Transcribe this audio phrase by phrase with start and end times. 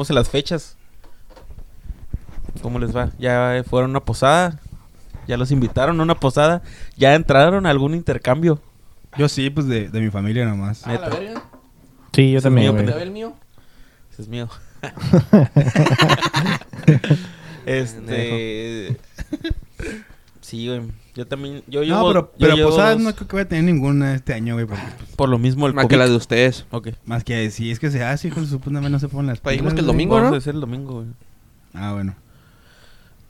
[0.00, 0.76] estamos en las fechas.
[2.62, 3.10] ¿Cómo les va?
[3.18, 4.58] ¿Ya fueron a una posada?
[5.28, 6.62] ¿Ya los invitaron a una posada?
[6.96, 8.62] ¿Ya entraron a algún intercambio?
[9.18, 10.86] Yo sí, pues de, de mi familia nomás.
[10.86, 11.42] Ah, la verga.
[12.14, 12.86] Sí, yo es también, mío, güey.
[12.86, 13.34] ¿Te ve el mío?
[14.10, 14.48] Ese es mío.
[17.66, 18.96] este.
[20.40, 20.80] sí, güey.
[21.14, 21.62] Yo también.
[21.66, 23.64] Yo No, llevo- pero, yo pero llevo posadas dos- no creo que voy a tener
[23.64, 24.66] ninguna este año, güey.
[24.66, 25.90] porque, pues, Por lo mismo el Más COVID.
[25.90, 26.66] que la de ustedes.
[26.70, 26.88] Ok.
[27.04, 29.40] Más que si es que se hace, hijo de su puta no se ponen las
[29.40, 29.94] Pues dijimos pilas, que el güey.
[29.96, 30.34] domingo, Vamos ¿no?
[30.36, 31.06] a hacer el domingo, güey.
[31.74, 32.14] Ah, bueno.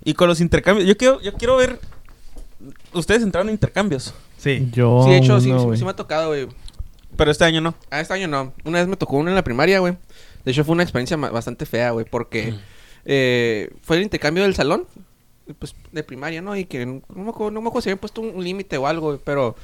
[0.05, 0.87] Y con los intercambios.
[0.89, 1.79] Yo quiero, yo quiero ver.
[2.93, 4.15] Ustedes entraron a intercambios.
[4.37, 4.69] Sí.
[4.73, 5.03] Yo.
[5.05, 6.49] Sí, de hecho, sí, no, sí- sí me ha tocado, güey.
[7.17, 7.75] Pero este año no.
[7.91, 8.53] Ah, este año no.
[8.65, 9.97] Una vez me tocó uno en la primaria, güey.
[10.45, 12.55] De hecho, fue una experiencia bastante fea, güey, porque
[13.05, 14.85] eh, fue el intercambio del salón,
[15.59, 16.57] pues, de primaria, ¿no?
[16.57, 19.57] Y que no me acuerdo, no me acuerdo habían puesto un, límite o algo, pero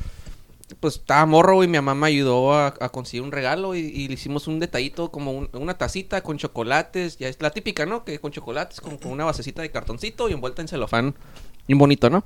[0.80, 4.14] pues estaba morro, güey, mi mamá me ayudó a, conseguir un regalo y, y le
[4.14, 8.04] hicimos un detallito como un- una tacita con chocolates, ya es la típica, ¿no?
[8.04, 11.14] Que con chocolates, con, con una basecita de cartoncito y envuelta en celofán,
[11.68, 12.24] bien bonito, ¿no?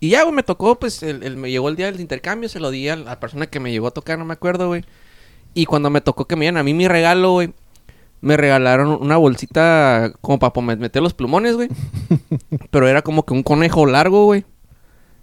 [0.00, 2.60] Y ya, güey, me tocó, pues, el, el- me llegó el día del intercambio, se
[2.60, 4.84] lo di a la persona que me llegó a tocar, no me acuerdo, güey.
[5.54, 7.52] Y cuando me tocó que me dieran a mí mi regalo, güey,
[8.24, 11.68] me regalaron una bolsita como para meter los plumones, güey.
[12.70, 14.44] Pero era como que un conejo largo, güey.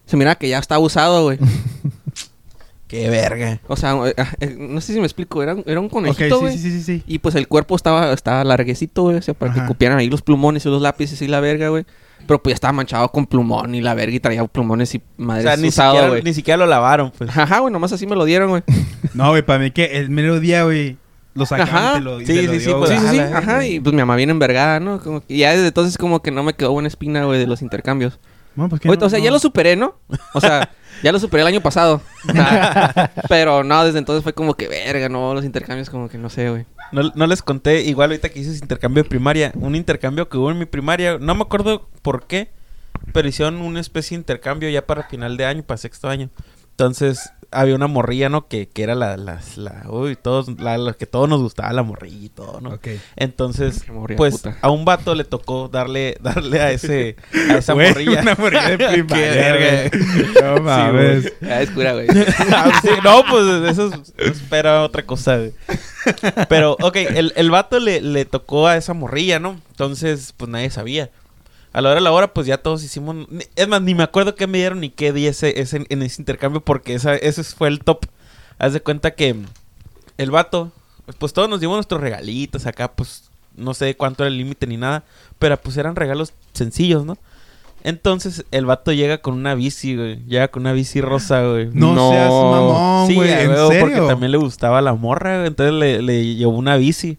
[0.06, 1.40] Se mira que ya está usado, güey.
[2.88, 3.60] Qué verga.
[3.68, 6.58] O sea, eh, eh, no sé si me explico, era, era un conejito, güey.
[6.58, 7.04] sí, sí, sí, sí.
[7.08, 9.16] Y pues el cuerpo estaba, estaba larguecito, güey.
[9.16, 9.62] O sea, para Ajá.
[9.62, 11.86] que cupieran ahí los plumones y los lápices y la verga, güey.
[12.28, 15.02] Pero pues ya estaba manchado con plumón y la verga y traía plumones y O
[15.24, 16.22] madre sea, ni usado, siquiera, güey.
[16.22, 17.36] ni siquiera lo lavaron, pues.
[17.36, 18.64] Ajá, güey, nomás así me lo dieron, güey.
[19.16, 20.98] No, güey, para mí que el mero día, güey,
[21.34, 21.58] lo Ajá.
[21.58, 23.20] sacaron, te lo, y Sí, te lo sí, sí, dio, pues, Sí, sí, sí.
[23.20, 25.00] Ajá, y pues mi mamá viene envergada, ¿no?
[25.00, 27.62] Como que ya desde entonces como que no me quedó buena espina, güey, de los
[27.62, 28.20] intercambios.
[28.56, 29.26] Bueno, pues, ¿qué Ahorita, no- o sea, no?
[29.26, 29.96] ya lo superé, ¿no?
[30.34, 30.70] O sea,
[31.04, 32.02] ya lo superé el año pasado.
[33.30, 36.50] Pero no, desde entonces fue como que, verga, no, los intercambios como que no sé,
[36.50, 36.66] güey.
[36.92, 40.52] No, no les conté, igual ahorita que hice intercambio de primaria, un intercambio que hubo
[40.52, 42.50] en mi primaria, no me acuerdo por qué,
[43.14, 46.30] pero hicieron una especie de intercambio ya para final de año, para sexto año.
[46.72, 48.48] Entonces, había una morrilla, ¿no?
[48.48, 51.84] Que, que era la, la, la, uy, todos, la, la que todos nos gustaba la
[51.84, 52.70] morrilla y todo, ¿no?
[52.76, 52.88] Ok.
[53.16, 53.84] Entonces,
[54.18, 54.58] pues, puta.
[54.62, 57.16] a un vato le tocó darle, darle a ese,
[57.50, 58.22] a esa Güey, morrilla.
[58.22, 59.92] Una morrilla de primaria.
[60.42, 61.34] No mames.
[61.42, 62.08] Ya es cura, güey.
[62.54, 65.54] Ah, sí, no, pues eso es- espera otra cosa, güey.
[66.50, 69.60] Pero, ok, el, el vato le, le tocó a esa morrilla, ¿no?
[69.72, 71.10] Entonces, pues nadie sabía.
[71.74, 73.16] A la hora de la hora, pues ya todos hicimos...
[73.56, 76.22] Es más, ni me acuerdo qué me dieron ni qué di ese, ese- en ese
[76.22, 78.06] intercambio porque esa, ese fue el top.
[78.60, 79.36] Haz de cuenta que
[80.18, 80.72] el vato,
[81.18, 84.78] pues todos nos dimos nuestros regalitos acá, pues no sé cuánto era el límite ni
[84.78, 85.04] nada,
[85.40, 87.18] pero pues eran regalos sencillos, ¿no?
[87.84, 90.24] Entonces el vato llega con una bici, güey.
[90.28, 91.70] Llega con una bici rosa, güey.
[91.74, 92.12] No, No.
[92.12, 93.32] seas mamón, Sí, güey.
[93.32, 93.82] ¿En huevo, serio?
[93.86, 95.48] porque también le gustaba la morra, güey.
[95.48, 97.18] Entonces le, le llevó una bici.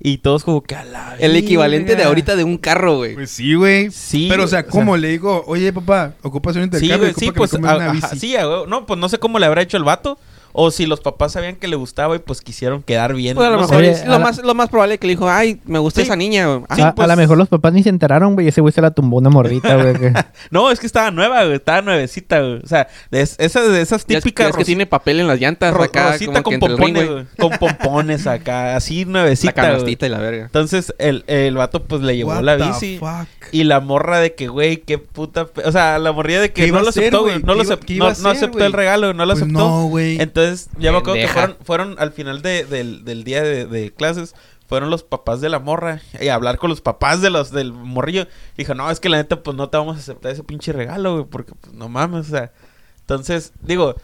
[0.00, 3.14] Y todos como que a la El equivalente de ahorita de un carro, güey.
[3.14, 3.90] Pues sí, güey.
[3.90, 5.42] Sí, Pero, o sea, o sea- ¿cómo le digo?
[5.48, 6.98] Oye, papá, ocupas un Sí, intercambio.
[6.98, 8.18] güey, ocupa sí, pues, a- una ajá, bici.
[8.20, 8.66] sí, huevo.
[8.68, 10.16] No, pues no sé cómo le habrá hecho el vato.
[10.60, 13.36] O si los papás sabían que le gustaba y pues quisieron quedar bien.
[13.36, 13.80] Pues a lo no mejor sé.
[13.82, 16.00] Oye, es lo a la- más, lo más probable que le dijo, ay, me gusta
[16.00, 16.06] Sí.
[16.06, 16.46] esa niña.
[16.74, 18.48] Sí, a, a pues- lo mejor los papás ni se enteraron, güey.
[18.48, 19.94] Ese güey se la tumbó una morrita, güey.
[19.94, 20.12] que-
[20.50, 21.56] No, es que estaba nueva, güey.
[21.56, 22.56] Estaba nuevecita, güey.
[22.64, 25.28] O sea, de es- esas, de esas es- típicas es que ros- tiene papel en
[25.28, 27.24] las llantas ro- acá, rosita como que con ring, pompones, güey.
[27.38, 28.74] Con pompones acá.
[28.74, 29.66] Así La nuevecita, güey.
[29.72, 30.44] canastita y la verga.
[30.46, 32.98] Entonces, el, el vato pues le llevó What la the bici.
[32.98, 33.28] fuck?
[33.52, 35.46] Y la morra de que, güey, qué puta...
[35.64, 37.40] O sea, la morrilla de ¿Qué que no lo aceptó, güey.
[37.44, 39.24] No, lo ¿Qué iba- acep- qué iba no, a no hacer, aceptó el regalo, no
[39.24, 39.58] lo Pues aceptó.
[39.60, 40.20] no, güey.
[40.20, 40.47] Entonces,
[40.78, 44.34] ya me acuerdo que fueron, fueron al final de- del, del día de, de clases,
[44.68, 47.72] fueron los papás de la morra y a hablar con los papás de los del
[47.72, 48.26] morrillo.
[48.56, 51.12] Dijo, no, es que la neta, pues no te vamos a aceptar ese pinche regalo,
[51.14, 52.52] güey, porque pues no mames, o sea.
[53.00, 53.94] Entonces, digo,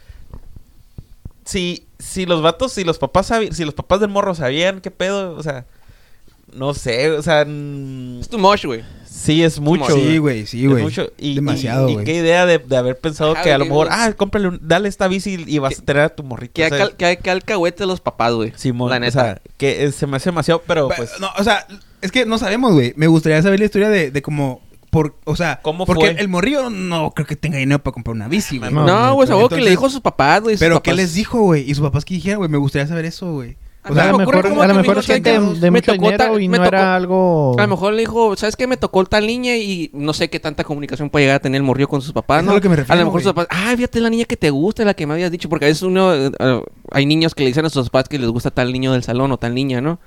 [1.45, 5.35] si, si los vatos, si los papás si los papás del morro sabían qué pedo,
[5.35, 5.65] o sea,
[6.55, 8.83] no sé, o sea, Es too much, güey.
[9.05, 9.93] sí es mucho.
[9.95, 10.83] Sí, güey, sí, Es güey.
[10.83, 11.07] mucho.
[11.17, 12.05] Y, Demasiado, y- y güey.
[12.05, 13.99] qué idea de, de haber pensado Ajá, que a lo güey, mejor, güey.
[13.99, 16.53] ah, cómprale, un- dale esta bici y vas a tener a tu morrito.
[16.53, 18.53] Que, o sea, que, que alcahuete los papás, güey.
[18.55, 19.11] Simón, La o neta.
[19.23, 21.11] sea, que eh, se me hace demasiado, pero Pe- pues...
[21.19, 21.65] No, o sea,
[22.01, 22.93] es que no sabemos, güey.
[22.95, 24.61] Me gustaría saber la historia de, de cómo...
[24.91, 26.21] Por, o sea, ¿Cómo porque fue?
[26.21, 28.71] el morrillo no creo que tenga dinero para comprar una bici, güey.
[28.71, 30.55] No, No, güey, seguro que le dijo a sus papás, güey.
[30.57, 31.69] Pero ¿qué les dijo, güey?
[31.69, 32.49] Y sus papás qué dijeron, güey.
[32.49, 33.57] Me gustaría saber eso, güey.
[33.85, 35.05] A O mí sea, a me lo mejor, como a lo que mejor me es
[35.07, 35.59] dijo, gente "¿Sabes qué?
[35.59, 37.55] de Me mucho tocó dinero tal- y me no tocó- era algo...
[37.57, 38.65] A lo mejor le dijo, ¿sabes qué?
[38.67, 41.63] Me tocó tal niña y no sé qué tanta comunicación puede llegar a tener el
[41.63, 43.73] morrillo con sus papás, a lo que me refiero, a lo mejor sus papás, ah,
[43.75, 46.13] fíjate la niña que te gusta, la que me habías dicho, porque a veces uno,
[46.15, 46.31] eh,
[46.91, 49.31] hay niños que le dicen a sus papás que les gusta tal niño del salón
[49.31, 49.99] o tal niña, ¿no?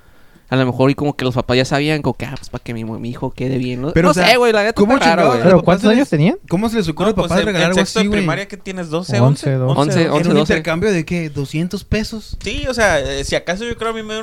[0.51, 2.65] A lo mejor y como que los papás ya sabían, como que, ah, pues para
[2.65, 3.93] que mi, mi hijo quede bien, ¿no?
[3.93, 5.41] Pero, no o sea, sé, güey, la neta ¿cómo está raro, güey.
[5.43, 6.37] ¿Pero los cuántos papás años tenían?
[6.49, 8.21] ¿Cómo se les ocurre No, pues, papá en- regalar en algo sexto así, de güey?
[8.21, 9.81] primaria que tienes 12, 11, 11, 12.
[9.81, 10.39] 11, ¿Era un 12.
[10.41, 11.31] intercambio de qué?
[11.33, 12.39] ¿200 pesos?
[12.43, 14.15] Sí, o sea, eh, si acaso yo creo a mí me...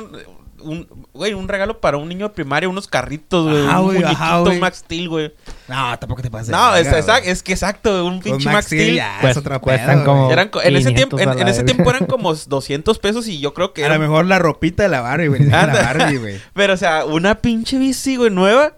[0.62, 3.66] un, güey, un regalo para un niño de primaria, unos carritos, güey.
[3.66, 4.58] Ajá, un güey, muñequito ajá, güey.
[4.60, 5.32] Max Steel, güey.
[5.68, 6.48] No, tampoco te pases.
[6.50, 7.02] No, es, güey.
[7.24, 8.96] es que exacto, un pinche Max Steel Steel.
[8.96, 10.30] ya Cuest- es otra pedo, como-.
[10.32, 11.74] Eran en ese tiempo, 500 en, a la en ese verga.
[11.74, 14.88] tiempo eran como 200 pesos y yo creo que A lo mejor la ropita de
[14.88, 15.44] la Barbie, güey.
[15.46, 16.40] la Barbie, güey.
[16.54, 18.72] Pero, o sea, una pinche bici, güey, nueva.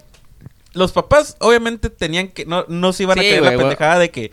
[0.74, 2.44] Los papás, obviamente, tenían que...
[2.44, 4.32] No, no se iban a güey, la pendejada de que...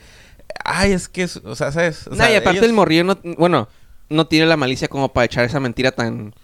[0.63, 1.23] Ay, es que...
[1.23, 2.07] es- O sea, ¿sabes?
[2.07, 3.17] O Nah, sea, y aparte ellos- el morrillo no...
[3.37, 3.67] Bueno,
[4.09, 6.35] no tiene la malicia como para echar esa mentira tan...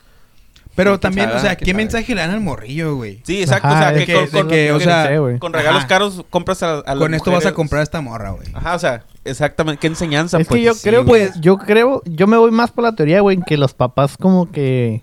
[0.76, 1.38] Pero ¿Quién también, sabe?
[1.38, 1.84] o sea, ¿Quién ¿qué sabe?
[1.84, 3.20] mensaje le dan al morrillo, güey?
[3.24, 3.68] Sí, exacto.
[3.68, 5.40] Ajá, o sea, que, que- con, de con- que, o sea, sé, güey.
[5.40, 5.88] con regalos Ajá.
[5.88, 8.48] caros compras a, a las Con esto vas a comprar a esta morra, güey.
[8.54, 9.80] Ajá, o sea, exactamente.
[9.80, 10.40] ¿Qué enseñanza?
[10.40, 10.60] Es pues?
[10.60, 11.28] que yo sí, creo, güey.
[11.28, 14.50] pues, yo creo, yo me voy más por la teoría, güey, que los papás como
[14.52, 15.02] que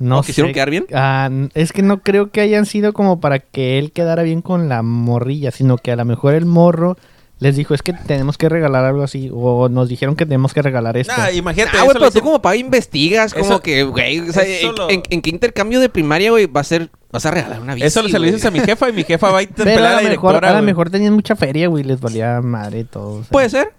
[0.00, 0.86] no ¿No quisieron sé- quedar bien?
[0.92, 4.68] Ah, es que no creo que hayan sido como para que él quedara bien con
[4.68, 6.96] la morrilla, sino que a lo mejor el morro
[7.40, 10.60] les dijo, es que tenemos que regalar algo así, o nos dijeron que tenemos que
[10.62, 11.12] regalar esto.
[11.16, 11.76] Nah, imagínate.
[11.78, 14.90] Ah, güey, pero tú como papá investigas, como Eso- que, güey, o sea, en, lo-
[14.90, 17.86] en- en qué intercambio de primaria, güey, va a ser, vas a regalar una bici,
[17.86, 20.02] Eso se lo dices a mi jefa y mi jefa va a interpelar a a
[20.02, 20.50] la mejor, directora.
[20.50, 23.10] a lo mejor tenían mucha feria, güey, les valía madre todo.
[23.20, 23.30] o sea.
[23.30, 23.72] Puede ser.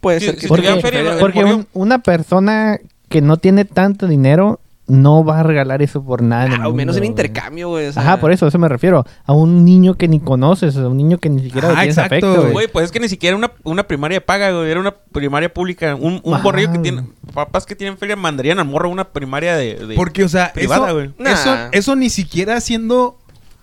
[0.00, 3.64] Puede Sí, ser que porque tuvieran tuviera feria, porque un- una persona que no tiene
[3.66, 4.58] tanto dinero
[4.90, 6.58] no va a regalar eso por nada.
[6.60, 7.86] Ah, o menos en intercambio, güey.
[7.86, 9.04] o sea, Ajá, por eso, a eso me refiero.
[9.24, 12.50] A un niño que ni conoces, a un niño que ni siquiera tienes exacto, afecto,
[12.52, 12.68] güey.
[12.68, 14.70] pues es que ni siquiera una, una primaria paga, güey.
[14.70, 15.94] Era una primaria pública.
[15.94, 17.04] Un, un borrillo que tiene...
[17.32, 19.74] Papás que tienen feria mandarían al morro a una primaria de...
[19.86, 21.10] de- Porque, o sea, privada, eso, güey.
[21.26, 23.18] eso, eso ni siquiera siendo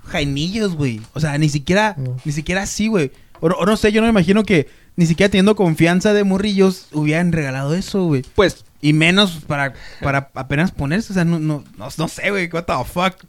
[0.05, 1.01] jainillos, güey.
[1.13, 2.15] O sea, ni siquiera, No.
[2.23, 3.11] ni siquiera así, güey.
[3.39, 6.87] O, o no sé, yo no me imagino que ni siquiera teniendo confianza de morrillos
[6.93, 8.23] hubieran regalado eso, güey.
[8.35, 12.49] Pues, Y menos para, para apenas ponerse, o sea, no, no, no, no sé, güey,
[12.53, 13.21] what the fuck.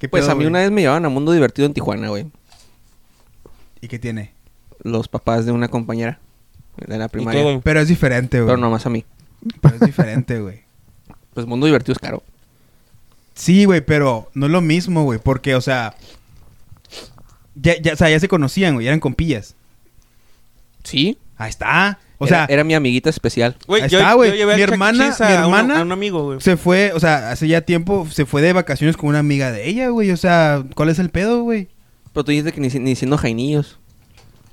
[0.00, 0.48] ¿Qué pues pedo, a mí güey?
[0.48, 2.26] una vez me llevaban a Mundo Divertido en Tijuana, güey.
[3.80, 4.32] ¿Y qué tiene?
[4.82, 6.18] Los papás de una compañera
[6.84, 7.42] de la ¿Y primaria.
[7.44, 7.60] güey?
[7.62, 8.48] Pero es diferente, güey.
[8.48, 9.04] Pero nomás a mí.
[9.60, 10.62] Pero es diferente, güey.
[11.32, 12.24] Pues Mundo Divertido es caro.
[13.34, 15.94] Sí, güey, pero no es lo mismo, güey, porque, o sea,
[17.54, 19.54] ya, ya, o sea, ya se conocían, güey, eran compillas.
[20.82, 21.18] Sí.
[21.36, 22.00] Ahí está.
[22.20, 23.56] O sea, era, mi amiguita especial.
[23.66, 24.32] Güey, Ahí yo, está, güey.
[24.32, 24.62] Mi E.
[24.62, 26.40] hermana- a mi uno- hermana- a un amigo, güey.
[26.40, 29.68] se fue, o sea, hace ya tiempo se fue de vacaciones con una amiga de
[29.68, 30.10] ella, güey.
[30.10, 31.68] O sea, ¿cuál es el pedo, güey?
[32.12, 33.78] Pero tú dices que ni, si- ni siendo jainillos.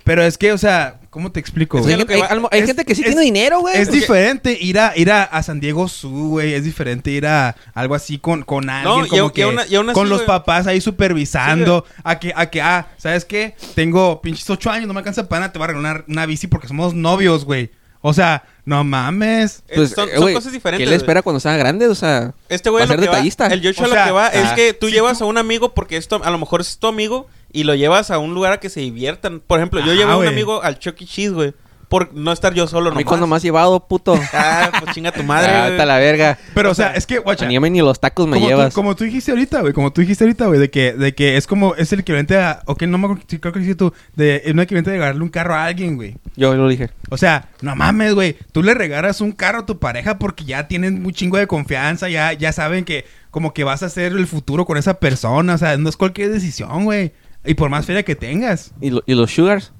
[0.06, 2.14] Pero es que, o sea, ¿cómo te explico, Es que
[2.52, 3.76] hay es- gente que sí es- tiene dinero, güey.
[3.76, 6.54] Es diferente ir a ir a, a San Diego Zoo, güey.
[6.54, 10.08] Es diferente ir a algo así con, con alguien y como y que y con
[10.08, 11.86] los papás ahí supervisando.
[12.04, 13.56] a que, a que, ah, ¿sabes qué?
[13.74, 16.48] Tengo pinches ocho años, no me alcanza para nada, te voy a regalar una bici
[16.48, 17.72] porque somos novios, güey.
[18.02, 19.64] O sea, no mames.
[19.68, 20.86] Eh, Pues, son, eh, son güey, cosas diferentes.
[20.86, 21.88] ¿Qué le espera cuando sea grande?
[21.88, 24.12] O sea, Este güey Va a lo ser que va- el Yocho O lo que
[24.12, 26.78] va es ah, que tú llevas a un amigo porque esto a lo mejor es
[26.78, 29.40] tu amigo y lo llevas a un lugar a que se diviertan.
[29.40, 30.30] Por ejemplo, yo Ajá, llevé a un güey.
[30.30, 31.06] amigo al Chuck E.
[31.06, 31.54] Cheese, güey,
[31.88, 33.06] por no estar yo solo a mí nomás.
[33.06, 34.20] cuando me has llevado, puto.
[34.34, 35.72] Ah, pues chinga tu madre, Ah, güey.
[35.72, 36.38] vete a la verga.
[36.56, 37.46] Pero, o sea, es que, guacha.
[37.46, 38.70] Ni, ni los tacos me como, llevas.
[38.74, 39.72] Tú, como tú dijiste ahorita, güey.
[39.72, 40.60] Como tú dijiste ahorita, güey.
[40.60, 41.76] De que, de que es como...
[41.76, 42.64] Es el equivalente a...
[42.66, 43.24] Ok, no me acuerdo.
[43.40, 43.94] Creo que dijiste tú.
[44.16, 46.18] De, es un equivalente de regalarle un carro a alguien, güey.
[46.36, 46.90] Yo lo dije.
[47.12, 48.36] O sea, no mames, güey.
[48.52, 52.10] Tú le regalas un carro a tu pareja porque ya tienen un chingo de confianza.
[52.10, 55.54] Ya, ya saben que como que vas a hacer el futuro con esa persona.
[55.54, 57.14] O sea, no es cualquier decisión, güey.
[57.46, 58.72] Y por más feria que tengas.
[58.82, 59.72] ¿Y, lo- y los sugars?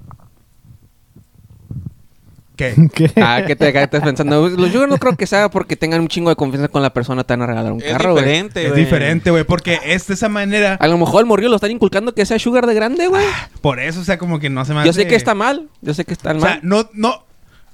[2.56, 2.74] ¿Qué?
[2.94, 3.12] ¿Qué?
[3.18, 4.48] Ah, ¿qué te, estás pensando?
[4.50, 7.24] Los sugars no creo que sea porque tengan un chingo de confianza con la persona
[7.26, 8.24] te van a regalar un Es carro, güey.
[8.24, 8.84] diferente, es güey.
[8.86, 9.44] diferente, güey.
[9.44, 10.76] Porque es de esa manera.
[10.76, 13.26] A lo mejor el morrillo lo están inculcando que sea sugar de grande, güey.
[13.62, 15.68] Por eso, o sea, como que no se me Yo sé que está mal.
[15.82, 16.42] Yo sé que está O mal.
[16.42, 17.26] sea, no, no,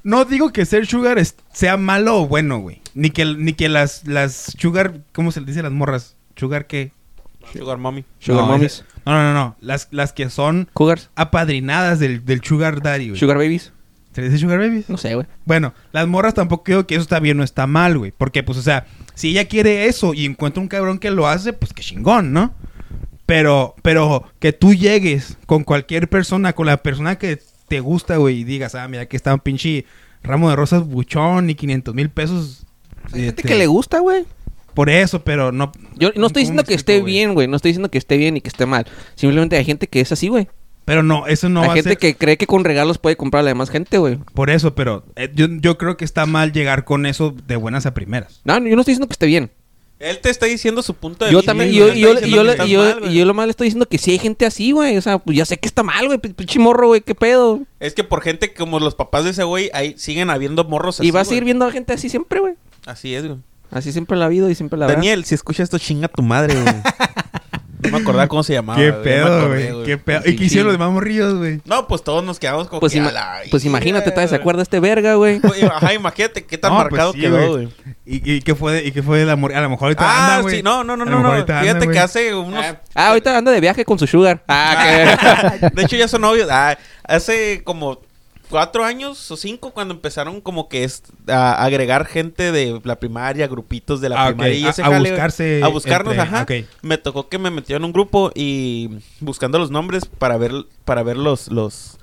[0.04, 2.82] no digo que ser sugar es- sea malo o bueno, güey.
[2.96, 6.16] Ni que, ni que las, las sugar, ¿cómo se le dice a las morras?
[6.36, 6.92] ¿Sugar qué?
[7.60, 8.06] Sugar Mommy.
[8.20, 8.74] sugar no, mommies.
[8.74, 9.56] es- No, no, no, no.
[9.62, 11.10] Las, las que son Cougars.
[11.16, 13.20] apadrinadas del, del sugar daddy, güey.
[13.20, 13.72] Sugar babies.
[14.14, 14.90] ¿Se le dice sugar babies?
[14.90, 15.26] No sé, güey.
[15.46, 18.12] Bueno, las morras tampoco creo que eso está bien o está mal, güey.
[18.18, 21.54] Porque, pues, o sea, si ella quiere eso y encuentra un cabrón que lo hace,
[21.54, 22.54] pues qué chingón, ¿no?
[23.26, 27.40] Pero, pero que tú llegues con cualquier persona, con la persona que
[27.70, 29.86] te gusta, güey, y digas, ah, mira, aquí está un pinche
[30.24, 32.66] ramo de rosas buchón y 500 mil pesos.
[33.14, 34.26] Hay gente este, que le gusta, güey.
[34.74, 35.72] Por eso, pero no.
[35.96, 37.48] Yo no estoy ¿cómo diciendo que esté bien, güey.
[37.48, 38.86] No estoy diciendo que esté bien y que esté mal.
[39.16, 40.48] Simplemente hay gente que es así, güey.
[40.86, 41.98] Pero no, eso no hay va gente a ser.
[42.00, 44.18] que cree que con regalos puede comprar a la demás gente, güey.
[44.34, 47.86] Por eso, pero eh, yo, yo creo que está mal llegar con eso de buenas
[47.86, 48.42] a primeras.
[48.46, 49.52] No, yo no estoy diciendo que esté bien.
[50.00, 51.52] Él te está diciendo su punto de Yo vista.
[51.52, 54.72] también, yo, yo, yo, yo, mal, lo le estoy diciendo que sí hay gente así,
[54.72, 54.98] güey.
[54.98, 56.18] O sea, pues ya sé que está mal, güey.
[56.18, 57.02] Pinche morro, güey.
[57.02, 57.62] ¿Qué pedo?
[57.80, 61.08] Es que por gente como los papás de ese güey, ahí siguen habiendo morros así,
[61.08, 62.56] y va a seguir viendo a gente así siempre, güey.
[62.88, 63.38] Así es, güey.
[63.72, 64.96] Así siempre la ha habido y siempre la habrá.
[64.96, 66.76] Daniel, si escuchas esto, chinga tu madre, güey.
[67.84, 68.78] no me acordaba cómo se llamaba.
[68.78, 69.86] qué güey, pedo, acordé, güey.
[69.86, 70.22] Qué pedo.
[70.26, 71.62] ¿Y qué hicieron los demás morrillos, güey?
[71.66, 74.36] No, pues todos nos quedamos como Pues, que ima- la pues imagínate, verga, todavía se
[74.36, 75.42] acuerda este verga, güey.
[75.74, 77.70] Ajá, imagínate qué tan No, pues marcado sí, quedó, güey.
[78.06, 79.60] ¿Y, y qué fue de, y qué fue de la morrilla?
[79.60, 80.58] A lo mejor ahorita Ah, anda, güey.
[80.58, 81.22] sí, no, no, no, no.
[81.24, 81.32] no.
[81.32, 81.92] anda, Fíjate güey.
[81.96, 82.64] que hace unos...
[82.94, 84.44] Ah, ahorita anda de viaje con su sugar.
[84.48, 85.70] Ah, que...
[85.76, 86.50] De hecho, ya son novios.
[86.52, 88.00] Ah, hace como
[88.52, 93.48] cuatro años o cinco cuando empezaron como que es, a agregar gente de la primaria,
[93.48, 96.46] grupitos de la Ah, primaria y A- ese a jale, buscarse A buscarnos, entre- ajá.
[96.84, 98.90] Me tocó que me metió en un grupo y
[99.20, 100.52] buscando los nombres para ver,
[100.86, 101.98] para ver los, los,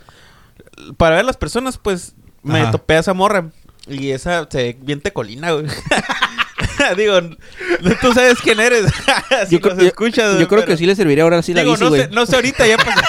[0.97, 2.71] para ver las personas, pues me Ajá.
[2.73, 3.51] topé a esa morra.
[3.87, 5.67] Y esa se ve bien tecolina, güey.
[6.97, 7.21] Digo,
[8.01, 8.85] tú sabes quién eres.
[9.49, 11.53] si yo creo, nos escuchas, yo, yo creo pero- que sí le serviría ahora sí
[11.55, 12.03] la Digo, bici, no, güey.
[12.03, 13.01] sé, no sé ahorita, ya pasó.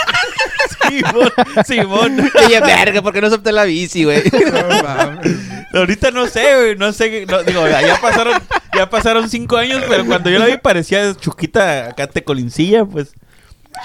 [0.90, 1.32] Simón,
[1.66, 2.32] Simón.
[2.46, 4.24] Oye, verga, ¿por qué no acepté la bici, güey?
[4.52, 5.38] No, mames.
[5.74, 8.42] Ahorita no sé, güey, no sé, no, digo, ya pasaron,
[8.76, 13.14] ya pasaron cinco años, pero cuando yo la vi parecía chuquita acá tecolincilla, pues.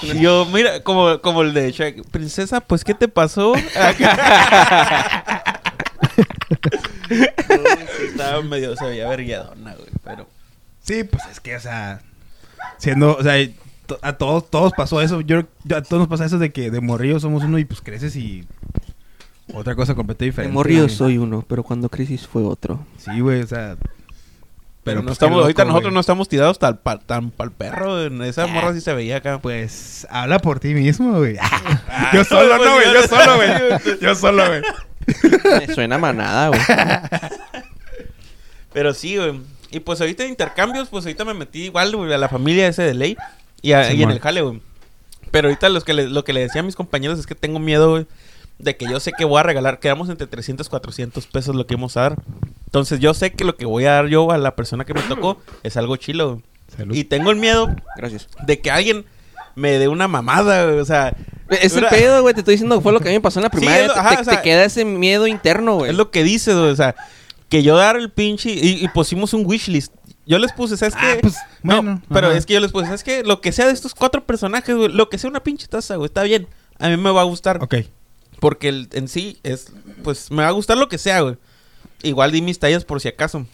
[0.02, 3.54] Y yo, mira, como, como el de Shrek, princesa, pues, ¿qué te pasó?
[3.76, 5.42] Acá.
[8.08, 10.26] Estaba medio, se veía verguiadona, güey, pero...
[10.82, 12.00] Sí, pues es que, o sea,
[12.78, 13.34] siendo, o sea,
[13.94, 15.20] to- a todos, todos pasó eso.
[15.20, 17.80] Yo, yo- a todos nos pasa eso de que de morrillo somos uno y pues
[17.80, 18.44] creces y
[19.52, 20.54] otra cosa completamente De diferente.
[20.54, 20.94] morrido güey.
[20.96, 22.84] soy uno, pero cuando crisis fue otro.
[22.98, 23.76] Sí, güey, o sea.
[24.82, 28.04] Pero no pues, estamos, ahorita nosotros no estamos tirados tan pal, tan pal perro.
[28.04, 29.38] En esa morra sí se veía acá.
[29.38, 31.36] Pues habla por ti mismo, güey.
[32.12, 32.86] yo solo, no, güey.
[32.92, 33.98] Yo solo, güey.
[34.02, 34.62] Yo solo, güey.
[35.66, 36.60] Me suena manada, güey.
[38.72, 39.40] Pero sí, güey.
[39.70, 42.82] Y pues ahorita en intercambios, pues ahorita me metí igual, güey, a la familia ese
[42.82, 43.16] de ley.
[43.64, 44.60] Y, a- y en el jale, güey.
[45.30, 47.58] Pero ahorita los que le- lo que le decía a mis compañeros es que tengo
[47.58, 48.06] miedo, güey.
[48.58, 51.74] De que yo sé que voy a regalar, quedamos entre 300 400 pesos lo que
[51.74, 52.16] vamos a dar.
[52.66, 55.00] Entonces yo sé que lo que voy a dar yo a la persona que me
[55.02, 56.42] tocó es algo chilo, güey.
[56.76, 56.94] Salud.
[56.94, 58.28] Y tengo el miedo Gracias.
[58.46, 59.04] de que alguien
[59.56, 60.78] me dé una mamada, güey.
[60.78, 61.14] O sea,
[61.48, 62.34] Es el pedo, güey.
[62.34, 63.86] Te estoy diciendo que fue lo que a mí me pasó en la Sí, primaria.
[63.88, 65.90] lo- Te- ajá, te, o sea, te queda ese miedo interno, güey.
[65.90, 66.94] Es lo que dice, güey, o sea,
[67.48, 69.92] que yo dar el pinche y, y pusimos un wishlist.
[70.26, 71.20] Yo les puse, ¿sabes Ah, qué?
[71.20, 72.36] pues, no, bueno, pero ajá.
[72.38, 73.22] es que yo les puse, ¿sabes qué?
[73.24, 76.06] Lo que sea de estos cuatro personajes, güey, lo que sea una pinche taza, güey,
[76.06, 76.46] está bien.
[76.78, 77.62] A mí me va a gustar.
[77.62, 77.74] Ok.
[78.40, 81.36] Porque el- en sí es, pues, me va a gustar lo que sea, güey.
[82.02, 83.46] Igual di mis tallas por si acaso.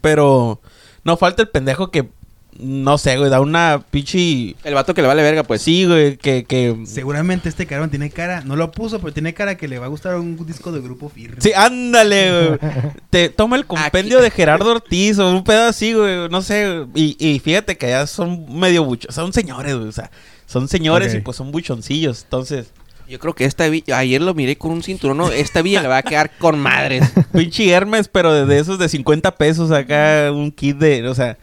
[0.00, 0.60] Pero
[1.04, 2.08] no falta el pendejo que,
[2.58, 4.54] no sé, güey, da una pinche...
[4.64, 5.62] El vato que le vale verga, pues.
[5.62, 6.44] sí, güey, que...
[6.44, 6.76] que...
[6.86, 9.88] Seguramente este cabrón tiene cara, no lo puso, pero tiene cara que le va a
[9.88, 11.36] gustar un disco de grupo firme.
[11.40, 12.58] Sí, ándale, güey.
[13.10, 16.28] Te toma el compendio de Gerardo Ortiz o un pedo así, güey.
[16.28, 16.86] No sé.
[16.94, 19.14] Y, y fíjate que ya son medio buchos.
[19.14, 19.88] Son señores, güey.
[19.88, 20.10] O sea,
[20.46, 22.22] son señores y pues son buchoncillos.
[22.24, 22.72] Entonces,
[23.08, 25.88] Yo creo que esta villa, ayer lo miré con un cinturón, no, esta villa le
[25.88, 27.10] va a quedar con madres.
[27.32, 31.08] pinche Hermes, pero de, de esos de 50 pesos acá, un kit de.
[31.08, 31.36] O sea.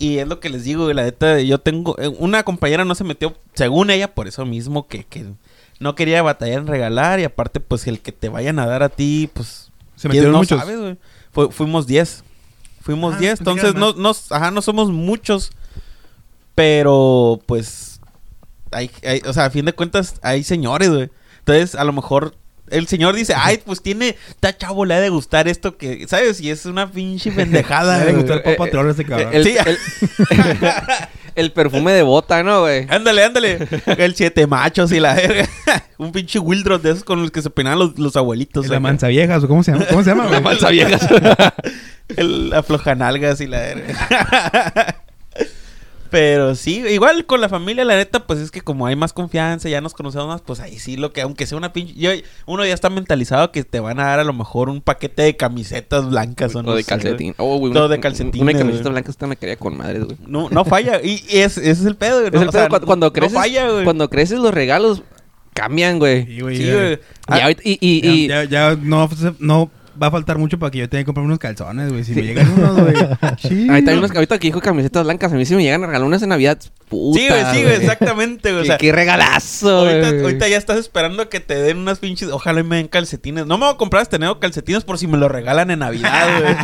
[0.00, 0.94] Y es lo que les digo, güey.
[0.96, 1.94] La neta, yo tengo.
[2.00, 5.26] eh, Una compañera no se metió, según ella, por eso mismo que, que
[5.78, 7.20] no quería batallar en regalar.
[7.20, 9.70] Y aparte, pues el que te vayan a dar a ti, pues.
[9.96, 10.58] Se ¿quién metieron no muchos.
[10.58, 10.96] sabes, güey?
[11.32, 12.24] Fu- fuimos 10.
[12.80, 13.38] Fuimos Ah, 10.
[13.40, 15.52] pensé que Entonces, no, no, ajá, no somos muchos.
[16.54, 18.00] Pero, pues.
[18.72, 21.10] Hay, hay- o sea, a fin de cuentas, hay señores, güey.
[21.40, 22.34] Entonces, a lo mejor.
[22.70, 26.40] El señor dice, ay, pues tiene, está chavo, le ha de gustar esto que, ¿sabes?
[26.40, 28.22] Y es una pinche pendejada, Le debe güey.
[28.22, 29.28] gustar Eh, Papa eh, cabrón.
[29.32, 29.56] El, Sí.
[29.64, 29.78] el-
[31.34, 32.86] el perfume de bota, ¿no, güey?
[32.88, 33.58] Ándale, ándale.
[33.86, 35.48] El siete machos y la verga.
[35.98, 38.68] Un pinche Wildrop de esos con los que se peinaban los, los abuelitos.
[38.68, 39.84] la mansa vieja, ¿o ¿cómo se llama?
[39.88, 40.26] ¿Cómo se llama?
[40.28, 40.42] güey?
[40.42, 40.98] Falsa vieja.
[42.16, 44.99] El aflojanalgas y la verga.
[46.10, 49.68] Pero sí, igual con la familia, la neta, pues es que como hay más confianza,
[49.68, 51.94] ya nos conocemos más, pues ahí sí, lo que, aunque sea una pinche.
[51.94, 52.10] yo-
[52.46, 55.36] uno ya está mentalizado que te van a dar a lo mejor un paquete de
[55.36, 57.34] camisetas blancas o, O no de sé, calcetín.
[57.38, 58.62] Oh, güey, Todo una- de calcetines, Una güey.
[58.64, 60.16] camiseta blanca esta me quería con madres, güey.
[60.26, 61.00] No, no falla.
[61.02, 62.26] Y, y es, ese es el pedo, güey.
[62.28, 62.42] Es ¿no?
[62.42, 63.84] el O pedo, sea, cuando, no creces, falla, güey.
[63.84, 65.02] cuando creces los regalos
[65.54, 66.26] cambian, güey.
[66.26, 66.56] Sí, güey.
[66.56, 66.70] Sí,
[67.28, 69.70] Ah, y- y- Ya, ya, ya no, no
[70.00, 72.04] va a faltar mucho para que yo tenga que comprar unos calzones, güey.
[72.04, 72.94] Si me llegan unos, güey.
[73.38, 73.68] Sí.
[73.68, 76.22] ahorita, unos, ahorita que dijo camisetas blancas, a mí sí me llegan a regalar unas
[76.22, 76.58] en Navidad.
[76.90, 78.60] Puta, sí, güey, sí, güey, exactamente, güey.
[78.60, 80.22] O Qué, sea, qué regalazo, Ahorita, güey.
[80.22, 82.30] ahorita ya estás esperando que te den unas pinches.
[82.30, 83.46] Ojalá y me den calcetines.
[83.46, 86.40] No me voy a comprar este nuevo calcetines por si me lo regalan en Navidad,
[86.42, 86.56] güey.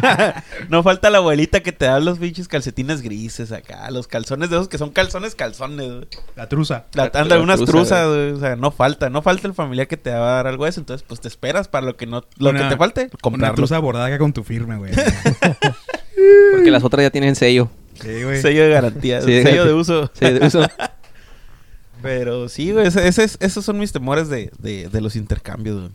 [0.68, 3.88] no falta la abuelita que te da los pinches calcetines grises acá.
[3.92, 6.06] Los calzones de esos que son calzones, calzones, güey.
[6.34, 6.86] La truza.
[6.94, 8.32] La, anda la unas truza, truzas, güey.
[8.32, 9.08] O sea, no falta.
[9.10, 10.80] No falta el familiar que te va a dar algo de eso.
[10.80, 12.24] Entonces, pues te esperas para lo que no.
[12.38, 13.54] Lo Una- que te falte, Una comprarlo.
[13.54, 14.92] truza bordada acá con tu firme, güey.
[16.52, 17.68] Porque las otras ya tienen sello.
[18.00, 18.40] Sí, güey.
[18.40, 19.20] Sello de garantía.
[19.22, 20.10] Sí, sello de uso.
[20.14, 20.60] Sí, de eso.
[22.02, 22.86] Pero sí, güey.
[22.86, 25.92] ese- ese es- esos son mis temores de, de, de los intercambios, güey.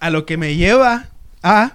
[0.00, 1.08] A lo que me lleva
[1.42, 1.72] a...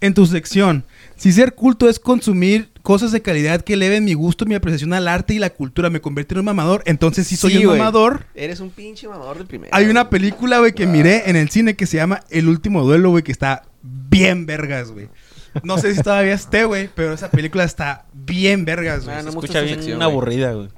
[0.00, 0.84] En tu sección,
[1.16, 5.08] si ser culto es consumir cosas de calidad que eleven mi gusto, mi apreciación al
[5.08, 8.24] arte y la cultura, me convierte en un mamador, entonces si soy Sí, un mamador.
[8.36, 9.76] Eres un pinche mamador de primera.
[9.76, 13.10] Hay una película, güey, que miré en el cine que se llama El Último Duelo,
[13.10, 15.08] güey, que está bien vergas, güey.
[15.62, 19.16] No sé si todavía esté, güey, pero esa película está bien vergas, güey.
[19.16, 20.68] Ah, no escucha bien sección, aburrida, güey.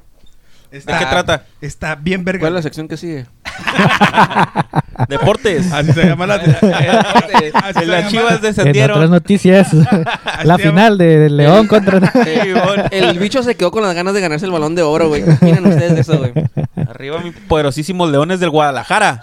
[0.71, 1.45] Está- qué trata?
[1.61, 2.41] Está bien vergas.
[2.43, 3.27] ¿Cuál es la sección que sigue?
[5.09, 5.73] Deportes.
[5.73, 6.35] Así se llama la...
[7.65, 9.11] Así las chivas En otras descendieron.
[9.11, 9.71] noticias,
[10.45, 12.00] la final de León contra...
[12.12, 12.31] Sí.
[12.93, 15.25] El bicho se quedó con las ganas de ganarse el balón de oro, güey.
[15.41, 16.33] Miren ustedes eso, güey.
[16.89, 19.23] Arriba, mi poderosísimos leones del Guadalajara.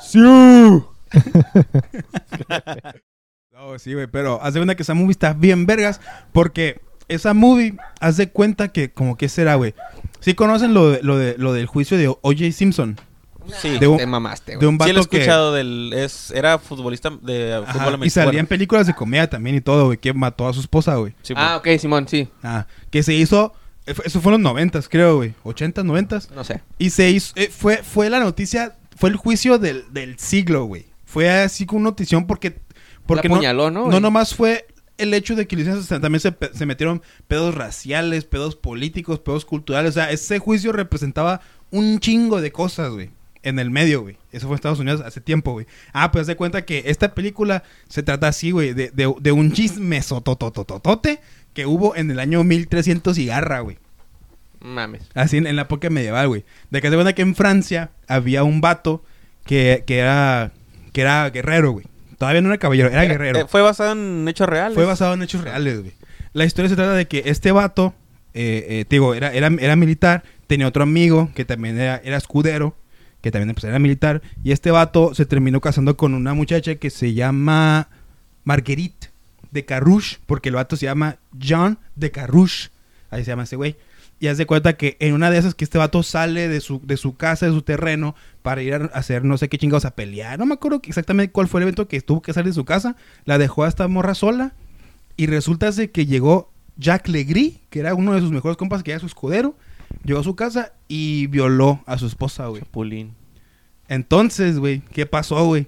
[3.57, 5.99] No, sí, güey, pero haz de cuenta que esa movie está bien vergas
[6.31, 9.73] porque esa movie, haz de cuenta que, como que será, güey.
[10.19, 12.51] Sí conocen lo, de- lo, de, lo del juicio de O.J.
[12.51, 12.99] Simpson.
[13.61, 13.79] Sí.
[13.79, 14.67] De un- Te mamaste, De güey.
[14.67, 15.17] un Sí, vato lo he que...
[15.17, 15.93] escuchado del...
[15.95, 18.25] Es, era futbolista de Ajá, fútbol y americano.
[18.27, 21.13] salía en películas de comedia también y todo, güey, que mató a su esposa, güey.
[21.21, 22.27] Sí, Ah, ok, Simón, sí.
[22.43, 23.53] Ah, que se hizo...
[23.85, 25.33] eh, Eso fue en los noventas, creo, güey.
[25.45, 26.19] ¿80, 90?
[26.35, 26.61] No sé.
[26.77, 27.31] Y se hizo...
[27.37, 28.75] eh, fue, fue la noticia...
[28.97, 30.85] Fue el juicio del, del siglo, güey.
[31.05, 32.59] Fue así con notición porque...
[33.07, 34.01] porque La apuñaló, ¿no, No, güey?
[34.01, 39.19] nomás fue el hecho de que hicieron, también se, se metieron pedos raciales, pedos políticos,
[39.19, 39.91] pedos culturales.
[39.91, 43.09] O sea, ese juicio representaba un chingo de cosas, güey.
[43.43, 44.17] En el medio, güey.
[44.31, 45.67] Eso fue en Estados Unidos hace tiempo, güey.
[45.93, 49.31] Ah, pues haz de cuenta que esta película se trata así, güey, de, de, de
[49.31, 51.21] un chisme sototototote
[51.53, 53.77] que hubo en el año 1300 y garra, güey.
[54.59, 55.03] Mames.
[55.13, 56.43] Así en, en la época medieval, güey.
[56.71, 59.03] De que se cuenta que en Francia había un vato
[59.45, 60.51] que, que era
[60.91, 61.85] que era guerrero, güey.
[62.17, 63.39] Todavía no era caballero, era guerrero.
[63.39, 64.75] Eh, fue basado en hechos reales.
[64.75, 65.93] Fue basado en hechos reales, güey.
[66.33, 67.93] La historia se trata de que este vato,
[68.33, 72.17] eh, eh, te digo, era, era, era militar, tenía otro amigo que también era, era
[72.17, 72.75] escudero,
[73.21, 76.89] que también pues, era militar, y este vato se terminó casando con una muchacha que
[76.89, 77.89] se llama
[78.43, 79.09] Marguerite
[79.51, 82.69] de Carrouche, porque el vato se llama John de Carrouche,
[83.09, 83.75] ahí se llama ese güey.
[84.19, 86.81] Y haz de cuenta que en una de esas que este vato sale de su,
[86.83, 89.95] de su casa, de su terreno, para ir a hacer no sé qué chingados a
[89.95, 90.39] pelear.
[90.39, 92.95] No me acuerdo exactamente cuál fue el evento que tuvo que salir de su casa.
[93.25, 94.53] La dejó a esta morra sola.
[95.17, 98.91] Y resulta de que llegó Jack Legris, que era uno de sus mejores compas, que
[98.91, 99.55] era su escudero.
[100.03, 102.61] Llegó a su casa y violó a su esposa, güey.
[102.61, 103.13] Chapulín.
[103.87, 105.67] Entonces, güey, ¿qué pasó, güey?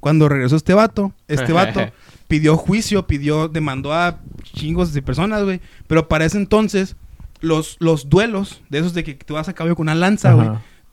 [0.00, 1.80] Cuando regresó este vato, este vato
[2.28, 5.60] pidió juicio, pidió, demandó a chingos de personas, güey.
[5.86, 6.96] Pero para ese entonces,
[7.40, 10.48] los, los duelos, de esos de que te vas a caballo con una lanza, güey,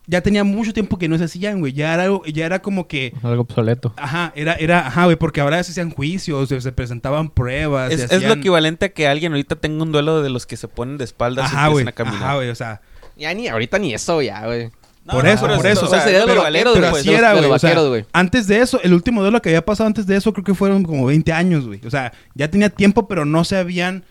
[0.10, 1.73] ya tenía mucho tiempo que no se hacían, güey.
[1.73, 3.13] Ya era, algo- ya era como que...
[3.23, 3.93] Algo obsoleto.
[3.97, 7.91] Ajá, era, era, ajá, güey, porque ahora se hacían juicios, se, se presentaban pruebas.
[7.91, 10.55] Es, se es lo equivalente a que alguien ahorita tenga un duelo de los que
[10.55, 12.23] se ponen de espaldas Ajá, y empiezan a caminar.
[12.23, 12.79] ajá, güey, o sea...
[13.17, 14.69] Ya ni ahorita ni eso, ya, güey.
[15.12, 15.88] por eso, por es- eso.
[15.88, 17.47] o sea, sería de pero los vaqueros, Pero güey, así era, de los
[17.89, 18.01] güey.
[18.01, 20.45] O sea, antes de eso, el último duelo que había pasado antes de eso, creo
[20.45, 21.81] que fueron como 20 años, güey.
[21.86, 24.05] O sea, ya tenía tiempo, pero no se habían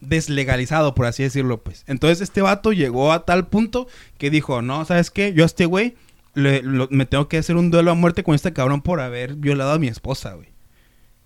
[0.00, 1.84] deslegalizado, por así decirlo, pues.
[1.86, 3.86] Entonces, este vato llegó a tal punto
[4.18, 5.32] que dijo, no, ¿sabes qué?
[5.32, 5.94] Yo a este güey
[6.34, 9.78] me tengo que hacer un duelo a muerte con este cabrón por haber violado a
[9.78, 10.48] mi esposa, güey.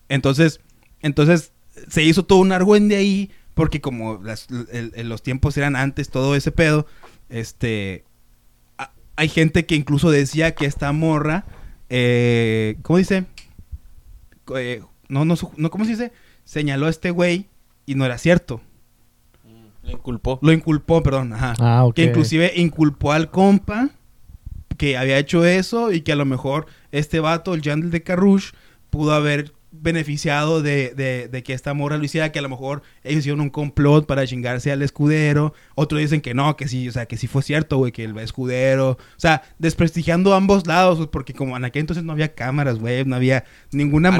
[0.09, 0.61] Entonces,
[1.01, 1.53] entonces,
[1.89, 6.51] se hizo todo un argüende ahí, porque como las- los tiempos eran antes, todo ese
[6.53, 6.87] pedo,
[7.29, 8.05] este
[9.17, 11.45] hay gente que incluso decía que esta morra,
[11.89, 13.27] eh, ¿cómo dice?
[14.57, 16.13] Eh, no, no, no, ¿cómo se dice?
[16.45, 17.47] Señaló a este güey
[17.87, 18.61] y no era cierto.
[19.83, 20.39] Le inculpó.
[20.43, 21.55] Lo inculpó, perdón, ajá.
[21.61, 21.95] Ah, ok.
[21.95, 23.91] Que inclusive inculpó al compa
[24.79, 28.53] que había hecho eso y que a lo mejor este vato, el Yandel de Carrouche,
[28.91, 32.83] pudo haber beneficiado de, de- de que esta morra lo hiciera, que a lo mejor
[33.03, 36.93] ellos hicieron un complot para chingarse al escudero, otros dicen que no, que sí, o
[36.93, 41.35] sea, que sí fue cierto, güey, que el escudero, o sea, desprestigiando ambos lados, porque
[41.35, 44.19] como en aquel entonces no había cámaras, güey, no había ninguna ¿Ah, no?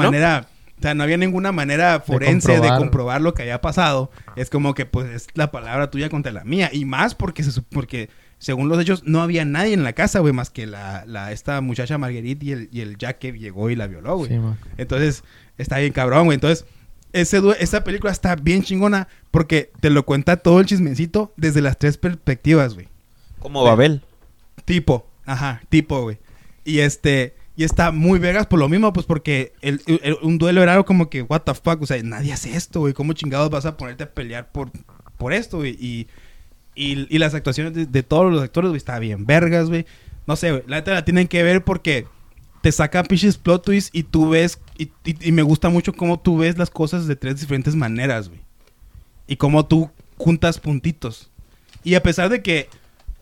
[0.77, 2.79] O sea, no había ninguna manera forense de comprobar.
[2.79, 6.43] comprobar lo que había pasado, es como que pues es la palabra tuya contra la
[6.43, 8.09] mía, y más porque se porque
[8.39, 11.61] según los hechos no había nadie en la casa, güey, más que la, la esta
[11.61, 14.29] muchacha Marguerite y el, y el Jack que llegó y la violó, güey.
[14.29, 14.39] Sí.
[14.77, 15.23] Entonces,
[15.57, 16.35] está bien cabrón, güey.
[16.35, 16.65] Entonces,
[17.13, 21.79] ese esa película está bien chingona porque te lo cuenta todo el chismecito desde las
[21.79, 22.89] tres perspectivas, güey.
[23.39, 24.01] Como Babel.
[24.65, 26.19] Tipo, ajá, tipo, güey.
[26.65, 29.53] Y este, y está muy vegas por lo mismo, pues porque
[30.21, 32.93] un duelo era algo como que, what the fuck, o sea, nadie hace esto, güey.
[32.93, 34.71] ¿Cómo chingados vas a ponerte a pelear por,
[35.17, 35.77] por esto, güey?
[35.79, 36.07] Y,
[36.75, 39.85] y, las actuaciones de, todos los actores, güey, está bien vergas, güey.
[40.27, 42.07] No sé, güey, la neta la tienen que ver porque
[42.61, 46.19] te saca pinches plot twists y tú ves, y, y- y me gusta mucho cómo
[46.19, 48.41] tú ves las cosas de tres diferentes maneras, güey.
[49.27, 51.31] Y cómo tú juntas puntitos.
[51.83, 52.67] Y a pesar de que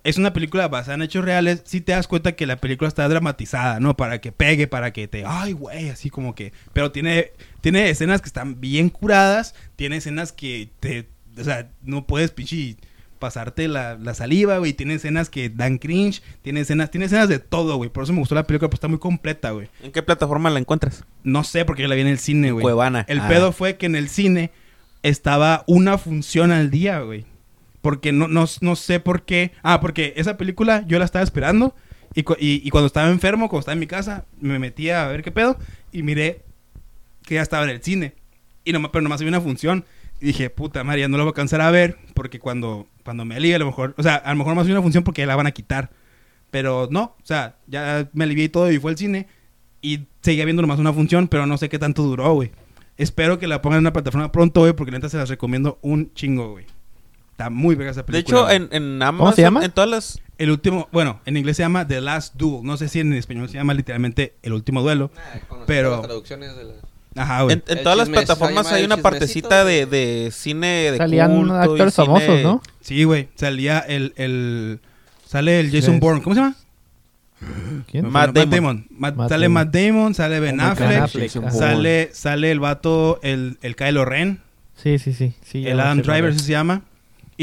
[0.03, 3.07] es una película basada en hechos reales, sí te das cuenta que la película está
[3.07, 3.95] dramatizada, ¿no?
[3.95, 5.23] Para que pegue, para que te...
[5.25, 6.51] Ay, güey, así como que...
[6.73, 11.07] Pero tiene, tiene escenas que están bien curadas, tiene escenas que te...
[11.39, 12.75] O sea, no puedes, pinche...
[13.17, 14.73] pasarte la, la saliva, güey.
[14.73, 17.89] Tiene escenas que dan cringe, tiene escenas, tiene escenas de todo, güey.
[17.89, 19.69] Por eso me gustó la película, pues está muy completa, güey.
[19.81, 21.05] ¿En qué plataforma la encuentras?
[21.23, 22.61] No sé porque yo la vi en el cine, güey.
[22.61, 23.05] Cuevana.
[23.07, 23.27] El Ah.
[23.29, 24.51] pedo fue que en el cine
[25.03, 27.25] estaba una función al día, güey.
[27.83, 29.51] Porque no, no, no sé por qué.
[29.61, 31.75] Ah, porque esa película yo la estaba esperando.
[32.15, 35.21] Y, y, y cuando estaba enfermo, cuando estaba en mi casa, me metía a ver
[35.21, 35.57] qué pedo.
[35.91, 36.43] Y miré
[37.23, 38.15] que ya estaba en el cine.
[38.63, 39.83] Y nomás, pero nomás había una función.
[40.21, 41.97] Y dije, puta madre, ya no la voy a alcanzar a ver.
[42.13, 43.95] Porque cuando, cuando me alivie, a lo mejor.
[43.97, 45.89] O sea, a lo mejor más había una función porque ya la van a quitar.
[46.51, 49.27] Pero no, o sea, ya me alivié y todo y fue al cine.
[49.81, 52.51] Y seguía viendo nomás una función, pero no sé qué tanto duró, güey.
[52.95, 56.13] Espero que la pongan en una plataforma pronto, güey, porque neta se las recomiendo un
[56.13, 56.65] chingo, güey.
[57.33, 58.37] Está muy verga esa De película.
[58.37, 58.55] hecho, güey.
[58.55, 59.65] en, en Amazon, se llama?
[59.65, 60.19] en todas las...
[60.37, 62.63] El último, bueno, en inglés se llama The Last Duel.
[62.63, 65.11] No sé si en español se llama literalmente El Último Duelo.
[65.67, 66.73] Pero- Las traducciones de la-
[67.15, 67.61] Ajá, güey.
[67.67, 71.57] En, todas las plataformas hay una partecita de- de, de cine de Salían culto y
[71.59, 72.61] actores cine- famosos, ¿no?
[72.81, 73.29] Sí, güey.
[73.35, 74.79] Salía el, el...
[75.27, 75.99] Sale el Jason.
[75.99, 76.21] Bourne.
[76.23, 76.55] ¿Cómo se llama?
[77.91, 78.09] ¿Quién?
[78.09, 78.87] Matt Damon.
[78.89, 79.53] Matt- Matt sale Damon.
[79.65, 84.39] Matt Damon, sale Ben Affleck, sale, sale el vato, el, el Kylo Ren,
[84.75, 85.33] Sí, sí, sí.
[85.43, 86.83] sí el Adam Driver se llama.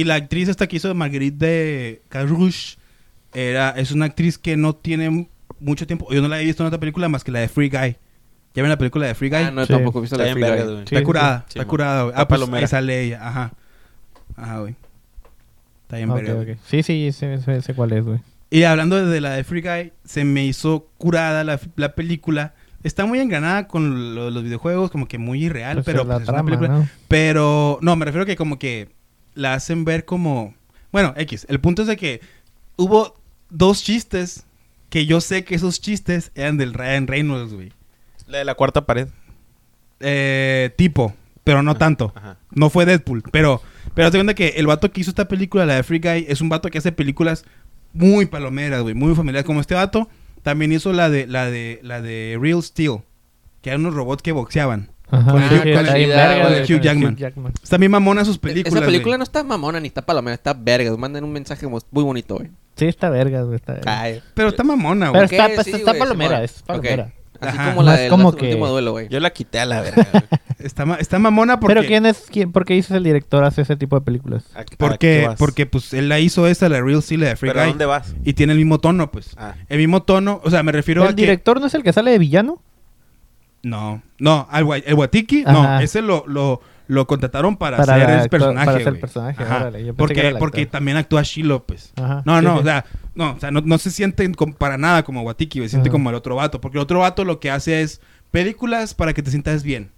[0.00, 2.78] Y la actriz esta que hizo de Marguerite de Carouche
[3.34, 5.28] era, es una actriz que no tiene
[5.60, 6.08] mucho tiempo.
[6.12, 7.96] Yo no la he visto en otra película más que la de Free Guy.
[8.54, 9.38] ¿Ya ven la película de Free Guy?
[9.44, 9.72] Ah, no, Sí.
[9.72, 10.82] tampoco he visto Está la bien Free Guy.
[10.84, 11.58] está curada, sí.
[11.58, 12.14] está curada, güey.
[12.16, 12.64] Ah, pues palomera.
[12.64, 13.52] ahí sale ella, ajá.
[14.36, 14.74] Ajá, güey.
[15.82, 16.52] Está bien Ok, verga, güey.
[16.52, 16.58] ok.
[16.66, 18.20] Sí, sí, sé, sé- sé cuál es, güey.
[18.50, 22.54] Y hablando de la de Free Guy, se me hizo curada la, la película.
[22.82, 26.08] Está muy engranada con lo de los videojuegos, como que muy irreal, Pues pero es
[26.08, 26.68] la pues, es una película.
[26.70, 26.88] ¿no?
[27.08, 28.88] Pero, no, me refiero que como que
[29.34, 30.54] la hacen ver como...
[30.92, 31.46] Bueno, X.
[31.48, 32.20] El punto es de que
[32.76, 33.16] hubo
[33.48, 34.44] dos chistes
[34.88, 37.72] que yo sé que esos chistes eran del Ryan Reynolds, güey.
[38.26, 39.08] La de la cuarta pared.
[40.00, 41.14] Eh, tipo,
[41.44, 42.12] pero no tanto.
[42.14, 42.38] Ajá.
[42.50, 43.62] No fue Deadpool, pero...
[43.94, 46.40] Pero de cuenta que el vato que hizo esta película, la de Free Guy, es
[46.40, 47.44] un vato que hace películas
[47.92, 49.46] muy palomeras, güey, muy familiares.
[49.46, 50.08] Como este vato,
[50.42, 52.98] también hizo la de, la de, la de Real Steel,
[53.62, 54.90] que eran unos robots que boxeaban.
[55.10, 55.62] Ajá, Con el está
[55.96, 56.80] el- con el Hugh el
[57.16, 57.54] Jackman.
[57.62, 59.18] Está bien mamona sus películas, Esa película güey.
[59.18, 60.96] no está mamona ni está palomera, está verga.
[60.96, 62.50] Mandan un mensaje muy bonito, güey.
[62.76, 63.56] Sí, está verga, güey.
[63.56, 64.00] Está verga.
[64.00, 64.22] Ay.
[64.34, 65.38] Pero está mamona, Pero güey.
[65.40, 67.12] está, pues, sí, está güey, palomera, es palomera.
[67.40, 67.70] Así Ajá.
[67.70, 69.08] como No la es del como que- último duelo, güey.
[69.08, 70.06] Yo la quité a la verga.
[70.12, 70.22] güey.
[70.58, 71.74] Está, ma- está mamona porque...
[71.74, 74.44] Pero ¿quién es, quién, por qué dices el director hace ese tipo de películas?
[74.54, 77.36] ¿A- a qué Porque, porque pues él la hizo esa, la Real Steel, la de
[77.36, 77.70] Free ¿Pero Guy.
[77.70, 78.14] dónde vas?
[78.26, 79.30] Y tiene el mismo tono, pues.
[79.38, 79.54] Ah.
[79.70, 81.22] El mismo tono, o sea, me refiero a ¿El que...
[81.22, 82.60] director no es el que sale de villano?
[83.62, 85.52] No, no, al el Watiki, Ajá.
[85.52, 89.44] no, ese lo, lo, lo contrataron para, Para hacer el personaje, para hacer el personaje,
[89.44, 91.92] órale, yo porque porque también actúa Shiloh, pues.
[91.96, 92.22] Ajá.
[92.24, 92.60] No, no, sí.
[92.60, 95.90] o sea, no, o sea, no, no se sienten para nada como Watiki, se siente
[95.90, 99.22] como el otro vato, porque el otro vato lo que hace es películas para que
[99.22, 99.90] te sientas bien.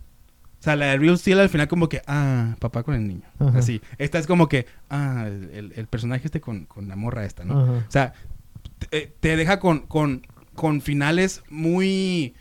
[0.58, 3.22] O sea, la de Real Steel al final como que, ah, papá con el niño.
[3.40, 3.58] Ajá.
[3.58, 3.80] Así.
[3.98, 7.44] Esta es como que, ah, el, el- el personaje este con, con la morra esta,
[7.44, 7.60] ¿no?
[7.60, 7.72] Ajá.
[7.72, 8.12] O sea,
[8.90, 12.34] te, te deja con, con, con finales muy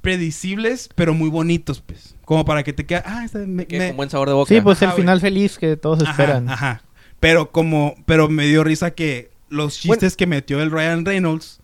[0.00, 2.14] predecibles, pero muy bonitos, pues.
[2.24, 4.48] Como para que te quede, ah, esta me, Que me- con buen sabor de boca.
[4.54, 5.02] Sí, pues el Ajá, güey.
[5.02, 6.48] final feliz que todos Ajá, esperan.
[6.48, 6.82] Ajá.
[7.20, 11.60] Pero como, pero me dio risa que los chistes que metió el Ryan Reynolds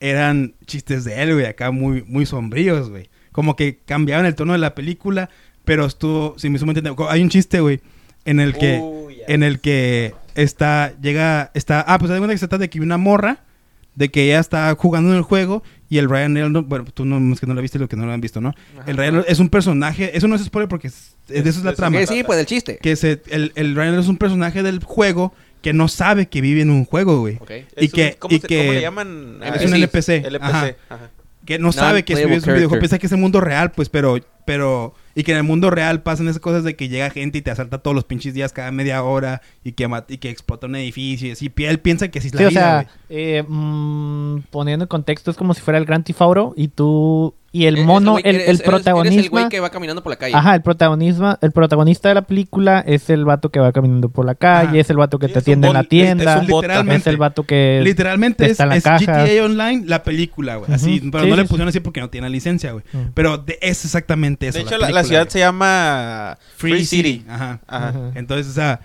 [0.00, 3.08] eran chistes de él, güey, acá muy, muy sombríos, güey.
[3.32, 5.30] Como que cambiaban el tono de la película,
[5.64, 7.80] pero estuvo, si me entender, hay un chiste, güey,
[8.24, 8.82] en el que,
[9.28, 12.70] en el que está, llega, está, ah, pues se da cuenta que se trata de
[12.70, 13.44] que una morra,
[13.94, 15.62] de que ella está jugando en el juego
[15.94, 18.06] y el Ryan Reynolds, bueno, tú no, es que no lo viste, lo que no
[18.06, 18.48] lo han visto, ¿no?
[18.78, 18.90] Ajá.
[18.90, 21.64] El Ryan Reynolds es un personaje, eso no es spoiler porque es- de eso es
[21.64, 22.78] la Es- trama Que sí, pues el chiste.
[22.80, 26.62] que se, el, el Ryan es un personaje del juego que no sabe que vive
[26.62, 27.36] en un juego, güey.
[27.40, 27.50] Ok.
[27.50, 29.38] Es y un- que- ¿cómo, y se- que- ¿Cómo le llaman?
[29.42, 30.22] Ah, Es un NPC.
[30.24, 30.42] LPC.
[30.48, 30.66] Ajá.
[30.88, 31.10] ajá.
[31.44, 33.88] Que no sabe que vive en un videojuego, piensa que es el mundo real, pues,
[33.88, 37.38] pero, pero, y que en el mundo real pasan esas cosas de que llega gente
[37.38, 40.66] y te asalta todos los pinches días cada media hora y que, y que explota
[40.66, 41.52] un edificio y así.
[41.58, 42.86] Él piensa que así es Sí, la o vida, sea, güey.
[43.08, 47.34] eh, mm, poniendo en contexto, es como si fuera el Grand Theft Auto y tú
[47.54, 50.34] y el Eres mono, el, el Eres el güey que va caminando por la calle.
[50.34, 54.24] Ajá, el protagonismo, el protagonista de la película es el vato que va caminando por
[54.24, 54.78] la calle, Ajá.
[54.78, 57.00] es el vato que Sí, te es atiende en la es- tienda, es literalmente.
[57.00, 58.98] es el vato que Literalmente es, está en la es caja.
[59.26, 60.72] GTA Online la película, güey.
[60.72, 62.84] Así, pero Sí, no le sí, pusieron así porque no tiene licencia, güey.
[63.14, 64.58] Pero de- es exactamente eso.
[64.58, 67.24] De hecho, la, ciudad se llama Free, City.
[67.28, 67.60] Ajá.
[67.66, 67.88] Ajá.
[67.88, 68.00] Ajá.
[68.14, 68.80] Entonces, o sea,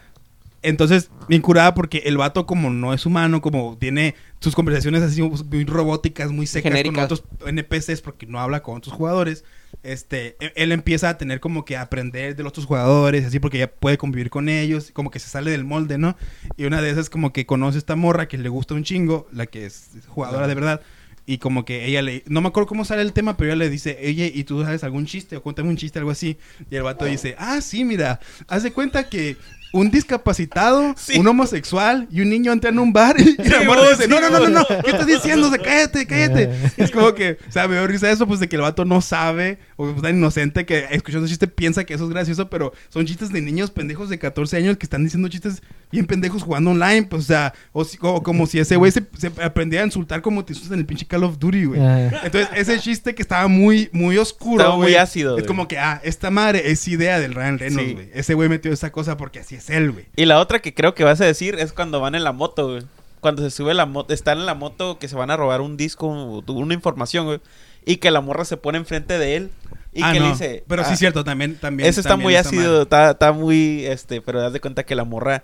[0.63, 5.21] entonces, bien curada porque el vato como no es humano, como tiene sus conversaciones así
[5.21, 6.95] muy robóticas, muy secas Genéricas.
[6.95, 9.43] con otros NPCs porque no habla con otros jugadores,
[9.83, 13.59] este, e- él empieza a tener como que aprender de los otros jugadores, así porque
[13.59, 16.17] ya puede convivir con ellos, como que se sale del molde, ¿no?
[16.57, 19.27] Y una de esas como que conoce a esta morra que le gusta un chingo,
[19.31, 20.81] la que es jugadora de verdad.
[21.29, 22.23] Y como que ella le...
[22.27, 24.85] No me acuerdo cómo sale el tema, pero ella le dice, oye, ¿y tú sabes
[24.85, 25.35] algún chiste?
[25.35, 26.37] O cuéntame un chiste, algo así.
[26.71, 29.35] Y el vato dice, ah, sí, mira, haz de cuenta que
[29.73, 31.19] un discapacitado, Sí.
[31.19, 34.03] un homosexual y un niño entra en un bar y, y la Sí, morra dice,
[34.03, 34.65] sí, no, no, no, no, no.
[34.67, 35.47] ¿qué estás diciendo?
[35.47, 36.49] O sea, cállate, cállate.
[36.77, 38.85] Y es como que, o sea, me dio risa eso, pues de que el vato
[38.85, 42.49] no sabe, o es tan inocente que escuchando un chiste piensa que eso es gracioso,
[42.49, 46.43] pero son chistes de niños pendejos de 14 años que están diciendo chistes bien pendejos
[46.43, 49.83] jugando online, pues, o sea, o, si- o como si ese güey se, se aprendiera
[49.83, 51.79] a insultar como te insultas en el pinche Call of Duty, güey.
[51.81, 52.21] Ah.
[52.23, 55.47] Entonces, ese chiste que estaba muy, muy oscuro, Estaba muy ácido, Es güey.
[55.47, 57.93] como que, ah, esta madre es idea del Ryan Reynolds, Sí.
[57.93, 58.09] güey.
[58.13, 60.05] Ese güey metió esa cosa porque así es él, güey.
[60.15, 62.67] Y la otra que creo que vas a decir es cuando van en la moto,
[62.71, 62.83] güey.
[63.19, 65.75] Cuando se sube la moto, están en la moto que se van a robar un
[65.77, 67.39] disco, una información, güey.
[67.85, 69.51] Y que la morra se pone enfrente de él.
[69.93, 70.25] Y Ah, que no.
[70.25, 70.63] le dice.
[70.67, 71.89] Pero sí ah, es cierto, también, también.
[71.89, 75.05] Eso está también muy ácido, está, está muy, este, pero das de cuenta que la
[75.05, 75.43] morra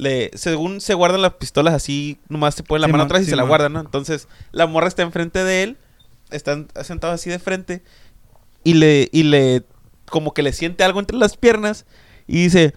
[0.00, 3.36] le, según se guardan las pistolas así, nomás se pone la mano atrás y se
[3.36, 3.80] la guardan, ¿no?
[3.80, 5.76] Entonces, la morra está enfrente de él,
[6.30, 7.82] están sentados así de frente
[8.64, 9.62] y le, y le,
[10.08, 11.84] como que le siente algo entre las piernas
[12.26, 12.72] y dice,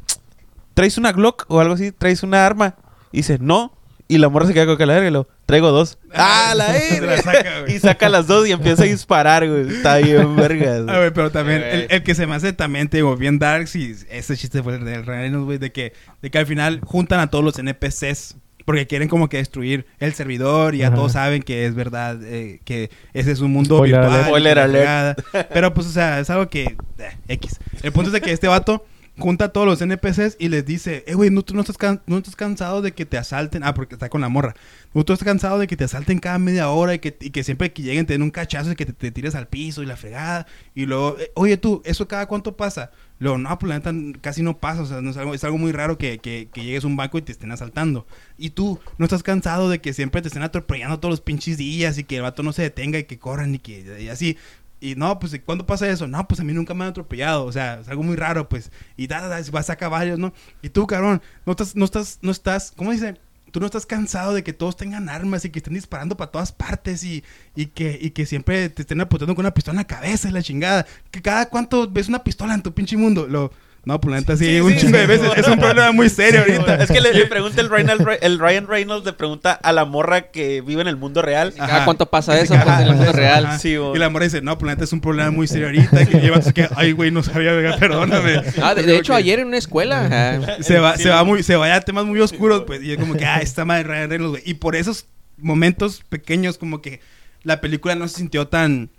[0.74, 1.94] ¿traes una Glock o algo así?
[1.94, 2.76] ¿Traes una arma?
[3.14, 3.74] Y dice, no.
[4.08, 5.98] Y la morra se queda con que la verga y lo, traigo dos.
[6.14, 7.22] ¡Ah, la Se la verga!
[7.24, 7.50] saca.
[7.68, 9.70] Y saca las dos y empieza a disparar, güey.
[9.70, 10.84] Está bien, vergas.
[10.88, 13.68] Ah, güey, pero también, el, el que se me hace también, te digo, bien dark,
[13.68, 16.82] sí, ese chiste fue el del Ryan Reynolds, güey, de que, de que al final
[16.84, 18.36] juntan a todos los NPCs
[18.66, 20.96] porque quieren como que destruir el servidor y ya Ajá.
[20.96, 24.14] todos saben que es verdad, eh, que ese es un mundo Spoiler virtual.
[24.14, 24.28] alert.
[24.28, 25.26] Spoiler alert.
[25.54, 27.60] Pero pues, o sea, es algo que, eh, X.
[27.82, 28.86] El punto es de que este vato
[29.18, 32.82] junta a todos los NPCs y les dice, eh, güey, ¿no, no estás, estás cansado
[32.82, 33.64] de que te asalten?
[33.64, 34.56] Ah, porque está con la morra.
[34.94, 37.72] ¿No tú estás cansado de que te asalten cada media hora y que, que siempre
[37.72, 40.48] que lleguen te den un cachazo y que te, tires al piso y la fregada?
[40.74, 42.92] Y luego, eh, oye, tú, ¿eso cada cuánto pasa?
[43.20, 44.82] Luego, no, pues la neta casi no pasa.
[44.82, 46.96] O sea, no es, algo, es algo muy raro que, que, que llegues a un
[46.96, 48.08] banco y te estén asaltando.
[48.38, 51.98] Y tú, ¿no estás cansado de que siempre te estén atropellando todos los pinches días
[51.98, 54.38] y que el vato no se detenga y que corran y que y así?
[54.84, 56.08] Y no, pues, ¿cuándo pasa eso?
[56.08, 57.46] No, pues a mí nunca me han atropellado.
[57.46, 58.70] O sea, es algo muy raro, pues.
[58.98, 60.34] Y da, da, da, vas a caballos, ¿no?
[60.62, 63.16] Y tú, cabrón, no estás, no estás, no estás, ¿cómo dice?
[63.52, 66.52] Tú no estás cansado de que todos tengan armas y que estén disparando para todas
[66.52, 67.24] partes y,
[67.56, 70.34] y que, y que siempre te estén apuntando con una pistola en la cabeza y
[70.34, 70.86] la chingada.
[71.12, 73.26] Que cada cuánto ves una pistola en tu pinche mundo.
[73.26, 73.54] Lo,
[73.86, 75.08] no, pues la neta sí, Sí, un sí, chingo de sí.
[75.08, 75.30] veces.
[75.36, 76.76] Es un problema muy serio ahorita.
[76.84, 77.90] Es que le, le pregunta el Ryan,
[78.22, 81.54] el Ryan Reynolds, le pregunta a la morra que vive en el mundo real.
[81.60, 81.84] Ajá.
[81.84, 83.46] cuánto pasa eso, pues, en el mundo ajá, real.
[83.46, 83.60] ajá.
[83.60, 83.94] Sí, bo.
[83.96, 86.06] y la morra dice, no, pues la neta es un problema muy serio ahorita.
[86.06, 88.42] Que lleva que, ay, güey, no sabía, verga, perdóname.
[88.62, 90.06] Ah, de, de hecho, ayer en una escuela.
[90.06, 90.64] ajá.
[90.64, 93.16] se va, se va muy, se vaya a temas muy oscuros, pues, y es como
[93.16, 94.44] que, ah, esta madre Ryan Reynolds, güey.
[94.46, 97.02] Y por esos momentos pequeños, como que
[97.44, 98.90] la película no se sintió tan,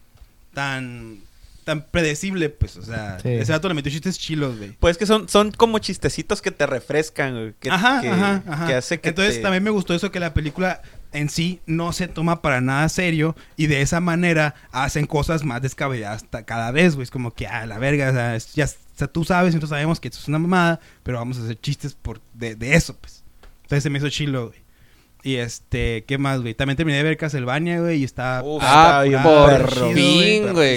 [0.53, 1.19] tan,
[1.65, 3.29] tan predecible, pues, o sea, Sí.
[3.31, 4.73] ese dato le metió chistes chilos, güey.
[4.79, 8.67] Pues que son, son como chistecitos que te refrescan, güey, que, ajá, que, ajá, ajá.
[8.67, 11.93] que hace que Entonces te- también me gustó eso que la película en sí no
[11.93, 16.95] se toma para nada serio y de esa manera hacen cosas más descabelladas cada vez,
[16.97, 17.05] güey.
[17.05, 19.57] Es como que, ah, la verga, o sea, es- ya, o sea, tú sabes y
[19.57, 22.75] nosotros sabemos que esto es una mamada, pero vamos a hacer chistes por de, de
[22.75, 23.23] eso, pues.
[23.63, 24.64] Entonces se me hizo chilo, güey.
[25.25, 26.53] Y este, ¿qué más, güey?
[26.55, 28.43] También terminé de ver Castlevania, güey, y está...
[28.45, 30.53] Uf, Ah, está bien por perro, fin, güey.
[30.53, 30.77] güey.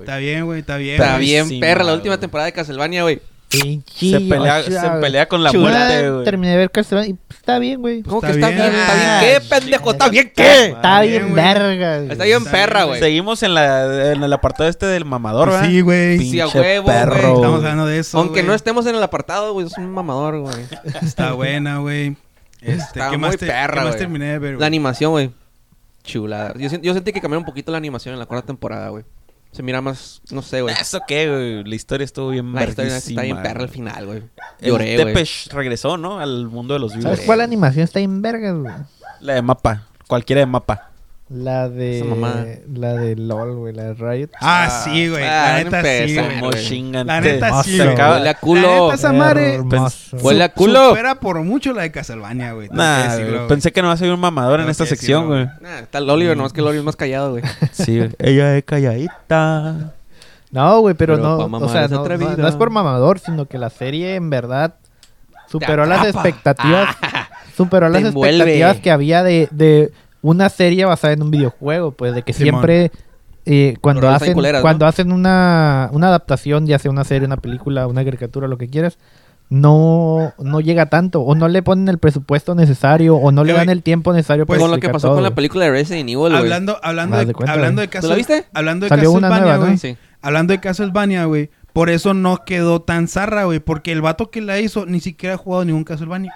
[0.00, 0.94] Está bien, güey, está bien.
[1.00, 1.24] Está güey.
[1.26, 1.84] bien, perra.
[1.84, 2.20] La última güey.
[2.20, 3.20] temporada de Castlevania, güey.
[3.50, 6.24] Se pelea, se pelea con la Chula, muerte, güey.
[6.24, 8.02] Terminé de ver Castlevania y pues, está bien, güey.
[8.02, 8.74] ¿Cómo Está que está bien.
[8.74, 9.90] ¿Está bien Ah, qué, pendejo?
[9.92, 10.64] ¿Está bien qué?
[10.66, 11.34] Está bien, güey.
[11.34, 11.96] verga.
[11.98, 12.10] güey.
[12.10, 12.98] Está bien perra, güey.
[12.98, 15.70] Seguimos en, la, en el apartado este del mamador, Pues ¿verdad?
[15.70, 16.18] sí, güey.
[16.18, 16.96] Sí, a huevo, güey.
[16.96, 17.54] perro, Estamos güey.
[17.56, 18.46] hablando de eso, Aunque güey.
[18.46, 20.56] no estemos en el apartado, güey, es un mamador, güey.
[21.02, 22.16] Está buena, güey.
[22.64, 23.98] Este, Está ¿qué muy más, te- perra, ¿qué más güey.
[23.98, 25.30] terminé de ver, La animación, güey.
[26.02, 26.54] Chulada.
[26.58, 29.04] Yo, sen- yo sentí que cambiaron un poquito la animación en la cuarta temporada, güey.
[29.52, 30.74] Se mira más, no sé, güey.
[30.80, 31.64] ¿Eso qué, güey?
[31.64, 34.22] La historia estuvo bien La historia está bien perra al final, güey.
[34.60, 35.06] Lloré, güey.
[35.14, 36.18] Tepesh regresó, ¿no?
[36.18, 37.04] Al mundo de los vivos.
[37.04, 38.74] ¿Sabes cuál animación está en vergas, güey?
[39.20, 39.86] La de mapa.
[40.08, 40.90] Cualquiera de mapa.
[41.34, 41.98] La de.
[41.98, 42.60] Esa.
[42.72, 43.74] La de LOL, güey.
[43.74, 44.28] La de Riot.
[44.40, 45.24] Ah, sí, güey.
[45.24, 46.92] Ah, la neta sí, güey.
[47.04, 48.92] La neta sí, Huele a La culo.
[48.92, 50.16] neta, Hermoso.
[50.18, 50.90] Huele a culo.
[50.90, 52.68] supera por mucho la de Castlevania, güey.
[52.70, 55.46] Nah, decirlo, pensé que no iba a ser un mamador en esta sección, güey.
[55.60, 57.42] Nah, está el Oliver, nomás que el Oliver es más callado, güey.
[57.72, 58.10] Sí, güey.
[58.20, 59.92] ella es calladita.
[60.52, 61.56] No, güey, pero, Pero no.
[61.58, 64.74] O sea, es no, no- no es por mamador, sino que la serie en verdad
[65.48, 66.94] superó las expectativas.
[67.56, 68.36] superó las envuelve.
[68.36, 69.90] expectativas que había de, de
[70.24, 71.92] una serie basada en un videojuego.
[71.92, 72.64] Pues de que Simón.
[72.64, 72.90] siempre.
[73.46, 74.62] eh, cuando Pero hacen, culeras, ¿no?
[74.62, 78.68] cuando hacen una, una adaptación, ya sea una serie, una película, una caricatura, lo que
[78.68, 78.96] quieras,
[79.50, 83.68] no, no llega tanto, o no le ponen el presupuesto necesario, o no le dan
[83.68, 86.08] el tiempo necesario pues, para Con lo que pasó todo, con la película de Resident
[86.08, 86.34] Evil, güey.
[86.36, 87.92] Hablando, hablando, de, de cuenta, hablando de güey.
[87.92, 88.44] Castle- ¿Tú la viste?
[88.54, 89.64] Hablando de Salió una Castlevania, nueva, ¿no?
[89.66, 89.78] güey.
[89.78, 89.96] Sí.
[90.22, 91.50] Hablando de Castlevania, güey.
[91.74, 93.58] Por eso no quedó tan zarra, güey.
[93.60, 96.32] Porque el vato que la hizo ni siquiera ha jugado ningún Castlevania.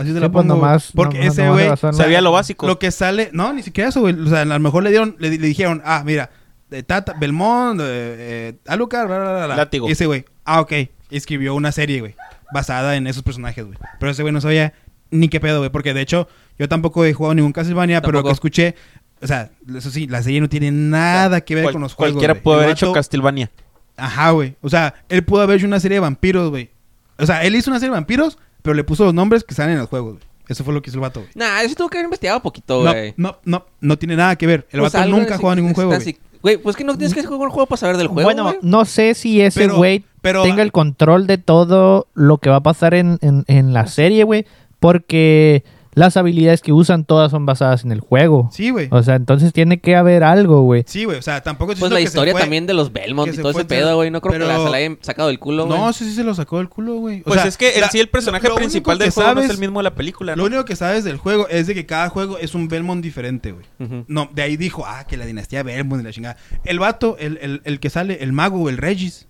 [0.00, 0.54] Así te la pues, pongo.
[0.56, 2.66] nomás- porque nomás- ese güey Sabía lo básico.
[2.66, 4.14] Lo que sale, no, ni siquiera eso, güey.
[4.18, 6.30] O sea, a lo mejor le dieron, le, le dijeron, ah, mira,
[6.70, 9.56] de Tata, Belmont, eh, eh, Alucard, bla, bla, bla, bla.
[9.56, 9.88] Látigo.
[9.88, 10.72] Y ese güey, ah, ok.
[11.10, 12.14] escribió una serie, güey,
[12.52, 13.76] basada en esos personajes, güey.
[13.98, 14.72] Pero ese güey no sabía
[15.10, 18.28] ni qué pedo, güey, porque de hecho yo tampoco he jugado ningún Castlevania, pero Tampoco.
[18.28, 18.74] que escuché,
[19.20, 22.12] o sea, eso sí, la serie no tiene nada que ver Cual- con los juegos.
[22.12, 22.42] Cualquiera güey.
[22.44, 23.50] puede haber hecho Castlevania.
[23.96, 24.54] Ajá, güey.
[24.62, 26.70] O sea, él pudo haber hecho una serie de vampiros, güey.
[27.18, 29.74] O sea, él hizo una serie de vampiros, pero le puso los nombres que salen
[29.74, 30.24] en los juegos, güey.
[30.48, 31.30] Eso fue lo que hizo el vato, güey.
[31.36, 33.14] Nah, eso tuvo que haber investigado poquito, No, güey.
[33.16, 34.66] no, no, no tiene nada que ver.
[34.72, 36.18] El Pues vato nunca ha jugado ningún juego, güey.
[36.42, 38.56] Güey, pues que no tienes que jugar un juego para saber del juego, bueno, güey.
[38.62, 42.62] no sé si ese güey pero- tenga el control de todo lo que va a
[42.62, 44.46] pasar en, en- en la serie, güey.
[44.80, 45.62] Porque
[45.94, 48.48] las habilidades que usan todas son basadas en el juego.
[48.52, 48.88] Sí, güey.
[48.92, 50.84] O sea, entonces tiene que haber algo, güey.
[50.86, 51.18] Sí, güey.
[51.18, 53.42] O sea, tampoco Pues la que se historia fue- también de los Belmont y se
[53.42, 54.10] todo ese pedo, güey.
[54.10, 55.78] No creo pero- que la, se la hayan sacado del culo, güey.
[55.78, 57.22] No, sí, sí se lo sacó del culo, güey.
[57.22, 59.46] Pues sea, es que en sí el personaje lo- lo principal del juego no es
[59.46, 60.42] sabes- el mismo de la película, ¿no?
[60.42, 63.52] Lo único que sabes del juego es de que cada juego es un Belmont diferente,
[63.52, 63.66] güey.
[64.06, 66.36] No, de ahí dijo, ah, que la dinastía Belmont y la chingada.
[66.64, 69.26] El vato, el, el, el que sale, el mago, el Regis.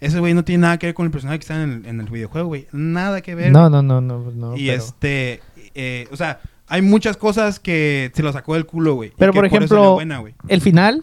[0.00, 2.00] Ese güey no tiene nada que ver con el personaje que está en el, en
[2.00, 2.66] el videojuego, güey.
[2.72, 3.52] Nada que ver.
[3.52, 4.30] No, no, no, no.
[4.32, 5.40] no y pero- este,
[5.74, 9.10] eh, o sea, hay muchas cosas que se lo sacó del culo, güey.
[9.10, 11.02] y Pero que por eso ejemplo, buena, el final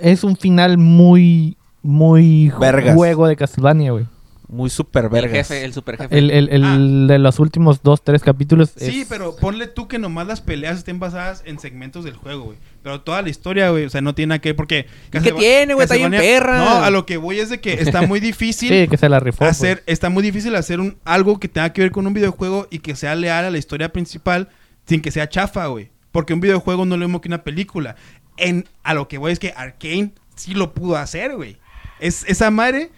[0.00, 2.94] es un final muy, muy Vergas.
[2.94, 4.06] juego de Castlevania, güey.
[4.48, 5.32] Muy super El vergas.
[5.48, 6.16] jefe, el super jefe.
[6.16, 8.72] El, el, el de los últimos dos, tres capítulos.
[8.76, 12.44] Sí, es- pero ponle tú que nomás las peleas estén basadas en segmentos del juego,
[12.44, 12.58] güey.
[12.84, 14.86] Pero toda la historia, güey, o sea, no tiene nada que ver porque...
[15.10, 15.84] ¿Qué tiene, güey?
[15.84, 16.58] Está bien perra.
[16.58, 19.18] No, a lo que voy es de que está muy difícil Sí, que se la
[19.18, 19.38] rifó.
[19.38, 19.50] pues.
[19.50, 19.82] hacer...
[19.86, 22.94] Está muy difícil hacer un, algo que tenga que ver con un videojuego y que
[22.94, 24.48] sea leal a la historia principal
[24.86, 25.90] sin que sea chafa, güey.
[26.12, 27.96] Porque un videojuego no es lo mismo que una película.
[28.36, 31.56] En, a lo que voy es que Arkane sí lo pudo hacer, güey.
[31.98, 32.90] Es, esa madre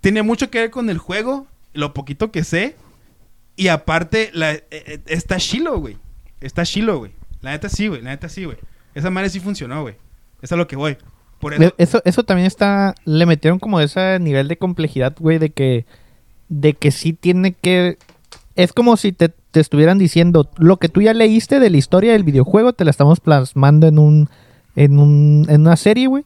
[0.00, 2.76] tiene mucho que ver con el juego, lo poquito que sé.
[3.56, 5.96] Y aparte, la, eh, eh, está Shiloh, güey.
[6.40, 7.12] Está Shiloh, güey.
[7.40, 8.02] La neta sí, güey.
[8.02, 8.58] La neta sí, güey.
[8.94, 9.94] Esa madre sí funcionó, güey.
[10.42, 10.96] Es a lo que voy.
[11.40, 11.74] Por eso...
[11.78, 12.94] Eso, eso también está.
[13.04, 15.86] Le metieron como ese nivel de complejidad, güey, de que.
[16.48, 17.98] De que sí tiene que.
[18.54, 20.50] Es como si te, te estuvieran diciendo.
[20.56, 23.98] Lo que tú ya leíste de la historia del videojuego, te la estamos plasmando en
[23.98, 24.30] un.
[24.76, 26.24] En, un, en una serie, güey.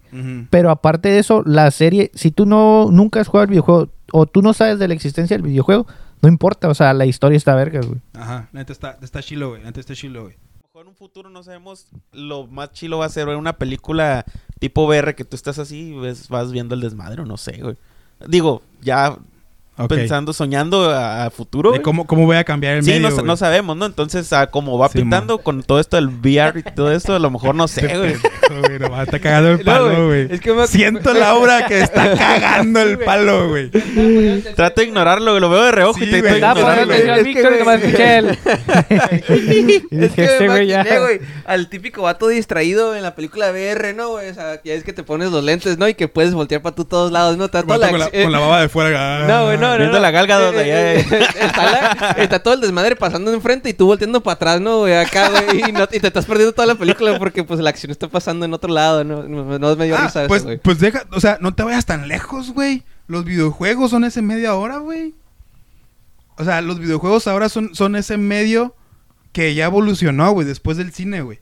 [0.50, 4.26] Pero aparte de eso, la serie, si tú no nunca has jugado el videojuego o
[4.26, 5.86] tú no sabes de la existencia del videojuego,
[6.20, 8.00] no importa, o sea, la historia está vergas, güey.
[8.12, 8.48] Ajá.
[8.52, 9.62] Neta está, está Shiloh, güey.
[9.62, 10.34] Neta está Shiloh, güey.
[10.34, 13.54] A lo mejor en un futuro no sabemos lo más chilo va a ser una
[13.54, 14.24] película
[14.58, 17.60] tipo VR que tú estás así y ves- vas viendo el desmadre o no sé,
[17.62, 17.76] güey.
[18.28, 19.16] Digo, ya
[19.88, 21.72] Pensando, soñando a, a futuro.
[21.72, 23.86] De cómo, cómo voy a cambiar el Sí, medio, no, no sabemos, ¿no?
[23.86, 27.18] Entonces, a como va Sí, pintando con todo esto del VR y todo eso, a
[27.18, 28.14] lo mejor no sé, güey.
[28.80, 32.14] Nomás está cagando el No, palo, güey, es que me- Siento la obra que está
[32.16, 33.70] cagando el palo, güey.
[34.54, 36.70] Trato de ignorarlo, güey, lo veo de reojo Sí, y te estoy ignorando.
[39.90, 40.80] Es que este me güey ya.
[40.80, 44.30] imaginé, güey, al típico vato distraído en la película VR, ¿no, güey?
[44.30, 45.88] O sea, ya es que te pones los lentes, ¿no?
[45.88, 47.50] Y que puedes voltear para tú todos lados, ¿no?
[47.50, 49.26] Con, la, con la baba de fuera.
[49.26, 49.78] No, güey, no, no.
[49.78, 50.02] Viendo no.
[50.02, 53.74] la galga donde ya- Eh, eh, está, la- está todo el desmadre pasando enfrente y
[53.74, 54.94] tú volteando para atrás, ¿no, güey?
[54.94, 55.68] Acá, güey.
[55.68, 58.44] Y, no- y te estás perdiendo toda la película porque, pues, la acción está pasando
[58.44, 59.22] en otro lado, ¿no?
[59.24, 60.58] No, no me dio Ah, risa pues, eso, güey.
[60.58, 62.82] pues deja, o sea, no te vayas tan lejos, güey.
[63.06, 65.14] Los videojuegos son ese media hora, güey.
[66.36, 68.74] O sea, los videojuegos ahora son, son ese medio
[69.32, 71.38] que ya evolucionó, güey, después del cine, güey.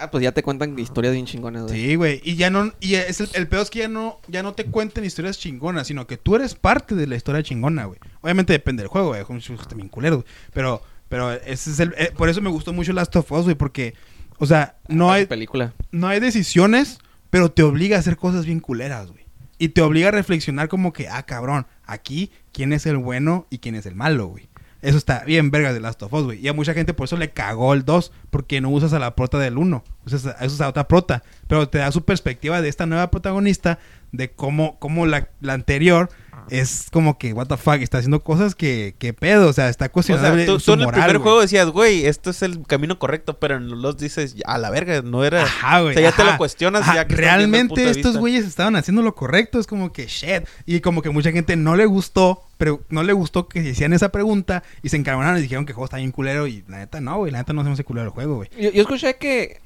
[0.00, 1.74] Ah, pues ya te cuentan historias bien chingonas, güey.
[1.74, 2.20] Sí, güey.
[2.24, 4.64] Y ya no, y es el, el peor es que ya no, ya no te
[4.64, 7.98] cuenten historias chingonas, sino que tú eres parte de la historia chingona, güey.
[8.22, 9.22] Obviamente depende del juego, güey.
[9.68, 10.34] También culeros, güey.
[10.52, 13.56] Pero, pero ese es el, eh, por eso me gustó mucho Last of Us, güey,
[13.56, 13.94] porque,
[14.38, 15.74] o sea, no hay, película.
[15.90, 16.98] no hay decisiones,
[17.30, 19.26] pero te obliga a hacer cosas bien culeras, güey.
[19.58, 23.58] Y te obliga a reflexionar como que, ah, cabrón, aquí, ¿quién es el bueno y
[23.58, 24.49] quién es el malo, güey?
[24.82, 26.40] Eso está bien vergas de Last of Us, güey.
[26.40, 29.14] Y a mucha gente por eso le cagó el 2, porque no usas a la
[29.14, 29.84] prota del 1.
[30.06, 31.22] Usas a, usas otra prota.
[31.46, 33.78] Pero te da su perspectiva de esta nueva protagonista,
[34.12, 36.08] de cómo, cómo la, la anterior
[36.50, 39.48] es como que, what the fuck, está haciendo cosas que, que pedo.
[39.48, 42.06] O sea, está O sea, cuestionable tú, su tú en el primer juego decías, güey,
[42.06, 45.42] esto es el camino correcto, pero en los dices, a la verga, no era...
[45.42, 45.94] Ajá, güey.
[45.94, 49.02] O sea, ya te lo cuestionas Ajá, ya que el Realmente estos güeyes estaban haciendo
[49.02, 49.60] lo correcto.
[49.60, 50.44] Es como que shit.
[50.66, 53.92] Y como que mucha gente no le gustó, pero no le gustó que se hicieran
[53.92, 56.46] esa pregunta y se encaronaron y dijeron que el juego está bien culero.
[56.46, 57.32] Y la neta no, güey.
[57.32, 58.50] La neta no se me hace culero el juego, güey.
[58.58, 59.60] Yo, yo escuché que...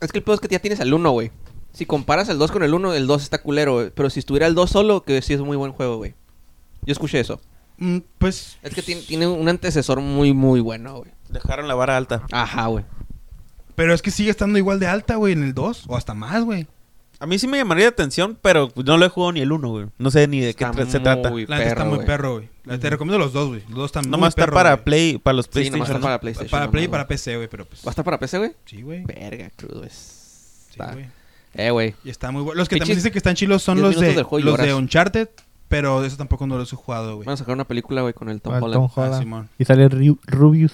[0.00, 1.32] Es que el pedo es que ya tienes al 1, güey.
[1.72, 3.90] Si comparas el 2 con el 1, el 2 está culero, güey.
[3.94, 6.14] Pero si estuviera el 2 solo, que sí es un muy buen juego, güey.
[6.82, 7.40] Yo escuché eso.
[7.76, 8.58] Mm, pues.
[8.62, 11.10] Es que tiene, tiene un antecesor muy, muy bueno, güey.
[11.28, 12.24] Dejaron la vara alta.
[12.32, 12.84] Ajá, güey.
[13.76, 15.84] Pero es que sigue estando igual de alta, güey, en el 2.
[15.86, 16.66] O hasta más, güey.
[17.20, 19.68] A mí sí me llamaría la atención, pero no lo he jugado ni el uno,
[19.70, 19.86] güey.
[19.98, 21.30] No sé ni de qué tra- se trata.
[21.30, 22.78] muy La neta está muy perro, güey.
[22.78, 23.62] Te recomiendo los dos, güey.
[23.68, 24.84] Los dos están muy Nomás está perros, para.
[24.84, 25.78] Play, para los Sí, PlayStation.
[25.78, 26.04] nomás está ¿no?
[26.04, 26.50] para PlayStation.
[26.50, 27.48] Para nomás, Play y para PC, güey.
[27.48, 27.82] Pero pues.
[27.84, 28.52] ¿Va a estar para PC, güey?
[28.66, 29.04] Sí, güey.
[29.04, 30.68] Verga, crudo es.
[30.72, 31.06] Sí, güey.
[31.54, 31.94] Eh, güey.
[32.04, 32.58] Y está muy bueno.
[32.58, 34.74] Los que también dicen que están chilos son 10 los de, los de.
[34.74, 35.28] Uncharted.
[35.68, 37.26] pero eso tampoco no lo he jugado, güey.
[37.26, 38.72] Van a sacar una película, güey, con el Tom Holland.
[38.74, 39.18] Tom Ah, Holland.
[39.22, 39.48] Simón.
[39.58, 40.72] Y sale Ru- Rubius.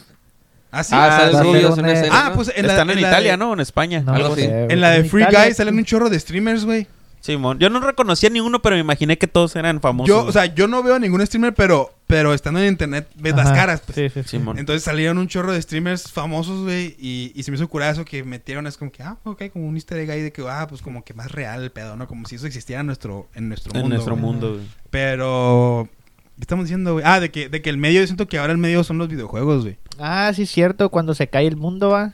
[0.70, 0.90] Ah, sí.
[0.94, 3.30] Ah, Ah, sale Rubius en una escena, Ah, pues en la, Están en, la Italia,
[3.32, 3.52] de- ¿no?
[3.54, 4.02] En España.
[4.04, 4.42] No, Algo no así.
[4.42, 6.86] sé, En la de Free Italia, Guy salen un chorro de streamers, güey.
[7.24, 7.58] Simón.
[7.58, 10.08] Yo no reconocía ni uno, pero me imaginé que todos eran famosos.
[10.08, 13.50] Yo, o sea, yo no veo ningún streamer, pero, pero estando en internet ves las
[13.52, 13.94] caras, pues.
[13.96, 14.28] Sí, sí, sí.
[14.36, 14.58] Simón.
[14.58, 18.24] Entonces salieron un chorro de streamers famosos, güey, y, y se me hizo curazo que
[18.24, 20.82] metieron, es como que, ah, ok, como un easter egg ahí de que, ah, pues
[20.82, 22.06] como que más real el pedo, ¿no?
[22.06, 23.94] Como si eso existiera en nuestro, en nuestro en mundo.
[23.94, 24.22] nuestro güey.
[24.26, 24.66] mundo, güey.
[24.90, 25.88] Pero,
[26.36, 27.06] ¿qué estamos diciendo, güey?
[27.08, 29.08] Ah, de que, de que el medio, yo siento que ahora el medio son los
[29.08, 29.78] videojuegos, güey.
[29.98, 30.90] Ah, sí, cierto.
[30.90, 32.12] Cuando se cae el mundo, va.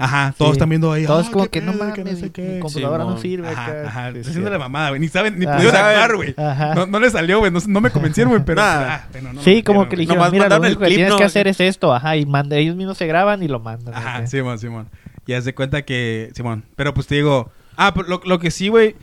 [0.00, 0.52] Ajá, todos Sí.
[0.54, 1.04] están viendo ahí.
[1.06, 2.42] Todos como que no mames, que no sé qué.
[2.54, 3.48] mi computadora no sirve.
[3.48, 3.82] Ajá, acá.
[3.88, 4.02] ajá.
[4.12, 5.00] Sí, Está sí, haciendo la mamada, güey.
[5.00, 5.56] Ni saben, ni Ajá.
[5.56, 6.34] pudieron actuar, güey.
[6.36, 6.74] Ajá.
[6.74, 7.50] No, no le salió, güey.
[7.52, 8.60] No, no me convencieron, güey, pero...
[8.62, 8.66] Nah.
[8.94, 11.16] ah, bueno, no Sí, como que le dijeron, mira, lo único que tienes ¿no?
[11.18, 13.94] que hacer es esto, ajá, y manda, ellos mismos se graban y lo mandan.
[13.94, 14.26] Ajá.
[14.26, 14.88] Simón, Simón.
[15.26, 16.64] Y haz de cuenta que, Simón.
[16.76, 18.96] Pero pues te digo, ah, pero lo, lo que sí, güey.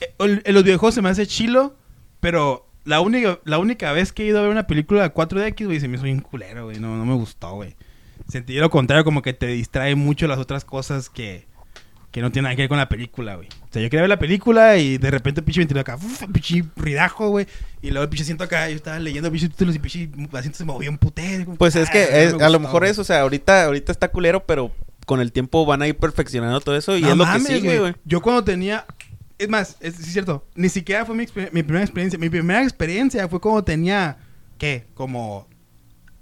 [0.00, 1.74] eh, el- En los videojuegos se me hace chilo,
[2.20, 5.64] pero la única, la única vez que he ido a ver una película de 4DX,
[5.66, 6.78] güey, se me hizo bien culero, güey.
[6.78, 7.74] No, no me gustó, güey.
[8.28, 11.46] Sentí lo contrario, como que te distrae mucho las otras cosas que,
[12.10, 13.48] que no tienen nada que ver con la película, güey.
[13.48, 16.64] O sea, yo quería ver la película y de repente pinche ventilador acá, uf, pinche
[16.76, 17.46] ridajo, güey.
[17.80, 20.64] Y luego el pinche siento acá, yo estaba leyendo pinche títulos y pinche asiento se
[20.64, 21.44] movía un putero.
[21.46, 24.08] como Pues es que ah, es- a lo mejor es, o sea, ahorita, ahorita está
[24.08, 24.72] culero, pero
[25.06, 27.54] con el tiempo van a ir perfeccionando todo eso y No es lo mames, que
[27.60, 27.94] sigue, güey.
[28.04, 28.84] Yo cuando tenía.
[29.38, 30.44] Es más, es, sí es cierto.
[30.54, 32.18] Ni siquiera fue mi, mi primera experiencia.
[32.18, 34.18] Mi primera experiencia fue cuando tenía.
[34.58, 34.84] ¿Qué?
[34.94, 35.46] Como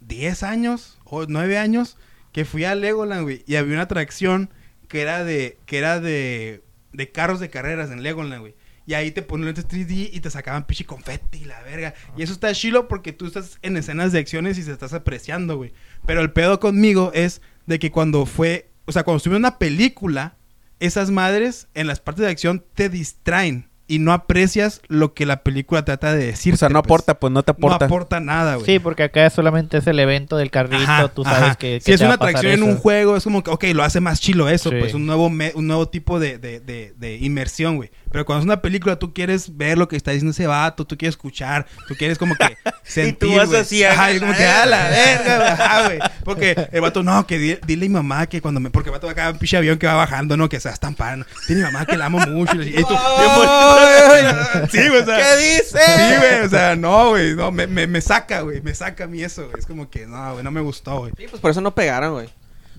[0.06, 1.96] 10 años o 9 años.
[2.32, 3.44] Que fui a Legoland, güey.
[3.46, 4.50] Y había una atracción
[4.88, 5.58] que era de.
[5.66, 6.62] Que era de.
[6.92, 8.54] De carros de carreras en Legoland, güey.
[8.86, 11.94] Y ahí te ponen lentes 3D y te sacaban pichi confeti la verga.
[12.16, 15.56] Y eso está chilo porque tú estás en escenas de acciones y se estás apreciando,
[15.56, 15.72] güey.
[16.06, 19.58] Pero el pedo conmigo es de que cuando fue, o sea, cuando estuve en una
[19.58, 20.36] película,
[20.78, 25.42] esas madres en las partes de acción te distraen y no aprecias lo que la
[25.42, 26.54] película trata de decir.
[26.54, 27.84] O sea, no aporta, pues no te No aporta.
[27.86, 28.66] aporta nada, güey.
[28.66, 31.54] Sí, porque acá solamente es el evento del carrito, Ajá, tú sabes ajá.
[31.54, 31.78] que...
[31.80, 34.20] Si que es una atracción en un juego, es como que, ok, lo hace más
[34.20, 34.76] chilo eso, Sí.
[34.80, 37.90] pues un nuevo, me- un nuevo tipo de, de, de, de inmersión, güey.
[38.10, 40.96] Pero cuando es una película, tú quieres ver lo que está diciendo ese vato, tú
[40.96, 43.60] quieres escuchar, tú quieres como que sentir, vas güey.
[43.60, 45.82] así, Ajá, a y como la que, a la verga.
[45.86, 45.98] güey.
[46.24, 48.70] Porque el vato, no, que di- dile a mi mamá que cuando me...
[48.70, 50.48] Porque el vato va acá un pinche avión que va bajando, ¿no?
[50.48, 51.26] Que se va estampando.
[51.48, 52.62] Dile a mi mamá que la amo mucho.
[52.62, 52.96] Y tú,
[54.70, 55.16] sí, güey, o sea...
[55.18, 55.78] ¿Qué dice?
[55.78, 59.06] Sí, güey, o sea, no, güey, no, me, me, me saca, güey, me saca a
[59.06, 59.58] mí eso, güey.
[59.58, 61.12] Es como que, no, güey, no me gustó, güey.
[61.16, 62.28] Sí, pues por eso no pegaron, güey.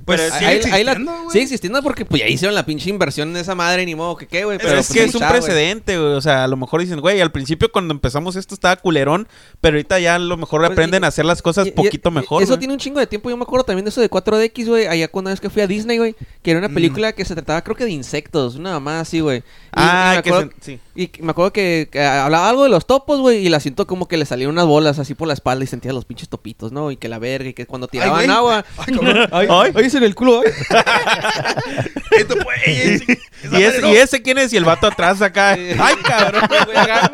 [0.07, 2.89] Pues Pero sigue Ahí- ahí la- existiendo, sigue existiendo porque pues ya hicieron la pinche
[2.89, 4.57] inversión en esa madre, ni modo que qué, güey.
[4.57, 6.13] Pero es pues, que es un precedente, güey.
[6.13, 9.27] O sea, a lo mejor dicen, güey, al principio cuando empezamos esto estaba culerón,
[9.59, 12.07] pero ahorita ya a lo mejor Pues, aprenden y- a hacer las cosas Y- poquito
[12.07, 12.41] y- mejor.
[12.41, 13.29] Eso tiene un chingo de tiempo.
[13.29, 14.87] Yo me acuerdo también de eso de 4DX, güey.
[14.87, 16.15] Allá cuando vez que fui a Disney, güey.
[16.41, 16.73] Que era una Mm.
[16.73, 18.55] película que se trataba, creo que de insectos.
[18.55, 19.43] Una mamá así, güey.
[19.73, 20.79] Ah, y me que acuerdo, se- sí.
[20.95, 23.45] y me acuerdo que, que hablaba algo de los topos, güey.
[23.45, 25.91] Y la siento como que le salían unas bolas así por la espalda y sentía
[25.91, 26.91] los pinches topitos, ¿no?
[26.91, 27.49] Y que la verga.
[27.49, 28.63] Y que cuando tiraban agua.
[28.77, 28.85] Ay.
[29.31, 29.71] Ay, Ay.
[29.75, 30.41] ay, en el culo.
[32.11, 32.35] Esto
[33.43, 33.93] esa ¿Y, ese, madre no.
[33.93, 34.53] ¿Y ese quién es?
[34.53, 35.51] Y el vato atrás acá.
[35.53, 36.43] Ay, cabrón.
[36.65, 37.11] Güey, acá.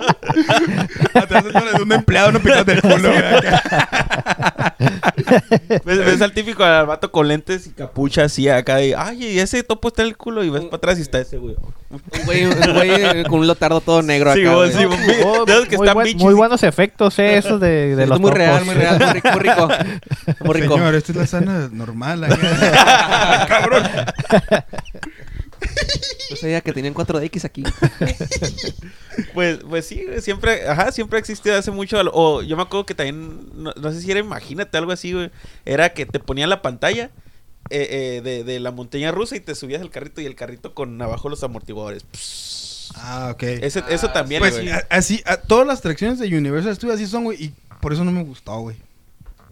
[1.14, 3.12] Atrás de un empleado no picado del culo.
[5.86, 8.82] ¿Ves, ves al típico al vato con lentes y capucha así acá.
[8.82, 10.44] Y, Ay, y ese topo está en el culo.
[10.44, 11.56] Y ves para atrás y está ese, güey.
[11.90, 14.72] Un güey, un güey con un lotardo todo negro Sí, acá.
[14.78, 15.00] sí, güey.
[15.26, 18.66] Oh, que muy, buen- buenos efectos, eh, esos de, los muy real, topos.
[18.66, 19.68] muy real, muy rico, muy rico.
[20.44, 20.74] Muy rico.
[20.76, 22.24] Señor, esta es la sana normal.
[22.24, 22.36] acá.
[23.48, 23.84] Cabrón.
[26.30, 27.64] Yo sabía que tenían 4DX aquí.
[29.36, 31.98] Pues, pues sí, güey, siempre, ajá, siempre ha existido hace mucho.
[32.14, 35.30] O yo me acuerdo que también, no, no sé si era, imagínate, algo así, güey.
[35.66, 37.12] Era que te ponían la pantalla
[37.70, 40.74] eh, eh, de, de la montaña rusa y te subías al carrito y el carrito
[40.74, 42.06] con abajo los amortiguadores.
[42.12, 42.92] Pss.
[42.96, 43.44] Ah, ok.
[43.44, 44.70] Ese- eso Ah, también, Pues güey.
[44.90, 47.44] así, a- todas las atracciones de Universal Studios así son, güey.
[47.44, 48.78] Y por eso no me gustó, güey.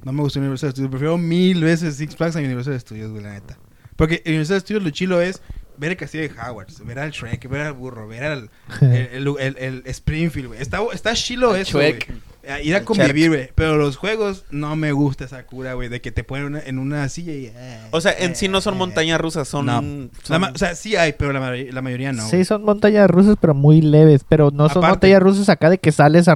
[0.04, 0.90] No me gustó Universal Studios.
[0.90, 3.58] Prefiero mil veces Six Flags a Universal Studios, güey, la neta.
[3.96, 5.42] Porque en Universal Studios lo chilo es
[5.78, 8.50] ver el castillo de Howard, ver al Shrek, ver al burro, ver al
[8.82, 10.62] el, el, el- el Springfield, güey.
[10.62, 11.78] Está, está chilo eso,
[12.08, 12.22] güey.
[12.44, 13.50] Eh, Ir a El convivir, güey.
[13.54, 15.90] Pero los juegos no me gusta esa cura, güey.
[15.90, 17.52] De que te ponen una- en una silla y...
[17.56, 19.68] eh, O sea, en sí no son eh, montañas rusas, son...
[19.68, 19.80] No.
[19.82, 22.28] son- La ma- o sea, sí hay, pero la, ma- la mayoría no.
[22.28, 24.26] Sí, son montañas rusas, pero muy leves.
[24.28, 24.90] Pero no son Aparte.
[25.08, 26.28] montañas rusas acá de que sales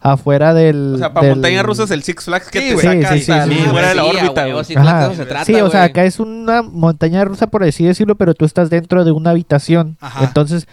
[0.00, 0.94] afuera del.
[0.96, 3.24] o sea, para del- montañas rusas el Six Flags que Sí, te saca Sí, sí,
[3.24, 4.64] sí, hasta sí, fuera de la órbita, güey.
[4.64, 4.98] sí, Ajá.
[5.08, 8.16] de eso se trata, sí, o sea, acá es una montaña rusa, por así decirlo,
[8.16, 9.96] pero tú estás dentro de una habitación.
[10.00, 10.24] Ajá.
[10.24, 10.66] Entonces,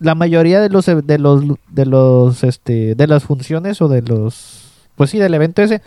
[0.00, 4.66] la mayoría de los de los de los este de las funciones o de los
[4.96, 5.80] pues sí, del evento ese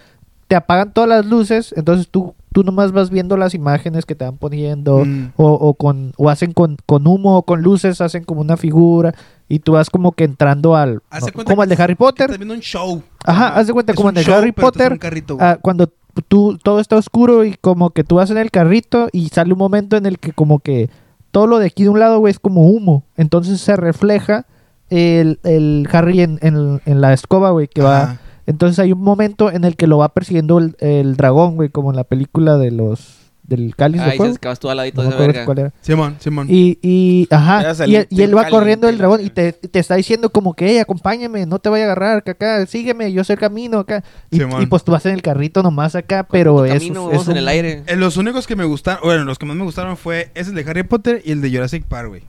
[0.48, 4.26] te apagan todas las luces, entonces tú tú nomás vas viendo las imágenes que te
[4.26, 5.32] van poniendo Mm.
[5.38, 9.16] o, o con o hacen con, con humo o con luces, hacen como una figura
[9.50, 12.26] y tú vas como que entrando al no, como el de Harry Potter.
[12.26, 13.02] Estás viendo un show.
[13.26, 15.00] Ajá, haz de cuenta Es como en el show, Harry Potter.
[15.00, 15.92] carrito, ah, cuando
[16.28, 19.60] tú todo está oscuro y como que tú vas en el carrito y sale un
[19.60, 20.90] momento en el que como que
[21.34, 23.04] todo lo de aquí de un lado, güey, es como humo.
[23.18, 24.46] Entonces se refleja
[24.90, 28.20] el, el Harry en, en- en la escoba, güey, que va...
[28.46, 31.90] Entonces hay un momento en el que lo va persiguiendo el, el dragón, güey, como
[31.90, 33.23] en la película de los...
[33.44, 34.36] del cáliz de Ahí fuego.
[34.38, 35.46] que vas tú al ladito No me de verga.
[35.46, 35.74] cuál era.
[35.82, 36.48] Simón, Simón.
[36.50, 39.80] Y, y, ajá, y, él- y él va caliente, corriendo el dragón y te, te
[39.80, 43.24] está diciendo como que, hey, acompáñame, no te vaya a agarrar, que acá, sígueme, yo
[43.24, 44.04] sé el camino acá.
[44.32, 44.62] Y, Simón.
[44.64, 47.38] y pues tú vas en el carrito nomás acá, pero es, camino, es en un-
[47.38, 47.84] el aire.
[47.88, 50.56] Eh, los únicos que me gustaron, bueno, los que más me gustaron fue ese el
[50.56, 52.24] de Harry Potter y el de Jurassic Park, güey.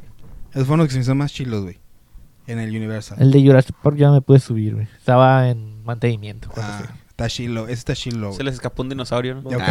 [0.52, 1.78] Esos fueron los que se me hicieron más chilos, güey.
[2.46, 3.18] En el Universal.
[3.20, 4.86] El de Jurassic Park ya no me pude subir, güey.
[4.98, 6.50] Estaba en mantenimiento.
[6.56, 6.82] Ah.
[7.16, 9.50] Está chilo, ese está chilo, Se les escapó un dinosaurio, ¿no?
[9.50, 9.66] Yo Ah,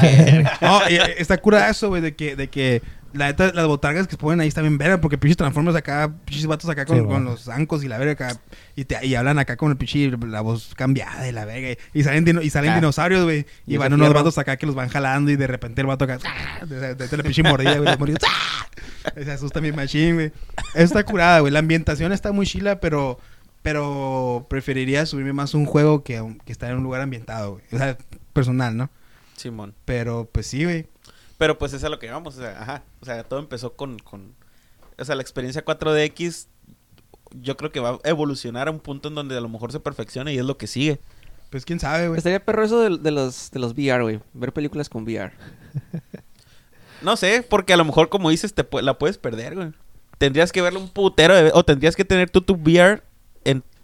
[0.00, 0.42] creo.
[0.60, 2.82] no, eh, está cura eso, güey, de que, de que
[3.12, 6.12] la neta, las botargas que se ponen ahí están bien verga, porque pinches transformers acá,
[6.24, 8.40] pinches vatos acá con, Sí, con los zancos y la verga acá,
[8.76, 12.02] y, te, y hablan acá con el pinche, la voz cambiada de la verga, y
[12.02, 12.74] salen, dino- y salen Ah.
[12.76, 15.80] dinosaurios, güey, y, Y van unos vatos acá que los van jalando y de repente
[15.80, 16.66] el vato acá, ¡ah!
[16.66, 17.88] de, de, de la pinche mordida, güey,
[18.26, 18.66] ¡ah!
[19.24, 20.32] se asusta mi machín, güey.
[20.74, 23.18] Eso está curada, güey, la ambientación está muy chila, pero...
[23.62, 27.64] Pero preferiría subirme más a un juego que, que estar en un lugar ambientado, güey.
[27.72, 27.98] O sea,
[28.32, 28.90] personal, ¿no?
[29.36, 29.74] Simón.
[29.84, 30.86] Pero pues sí, güey.
[31.38, 32.82] Pero pues es a lo que vamos, o sea, ajá.
[33.00, 34.34] O sea, todo empezó con, con...
[34.98, 36.46] O sea, la experiencia 4DX
[37.32, 39.80] yo creo que va a evolucionar a un punto en donde a lo mejor se
[39.80, 40.98] perfecciona y es lo que sigue.
[41.50, 42.18] Pues quién sabe, güey.
[42.18, 44.20] Estaría perro eso de, de los, de los VR, güey.
[44.34, 45.32] Ver películas con VR.
[47.00, 49.72] No sé, porque a lo mejor como dices, te la puedes perder, güey.
[50.18, 53.02] Tendrías que verla un putero de o tendrías que tener tú tu VR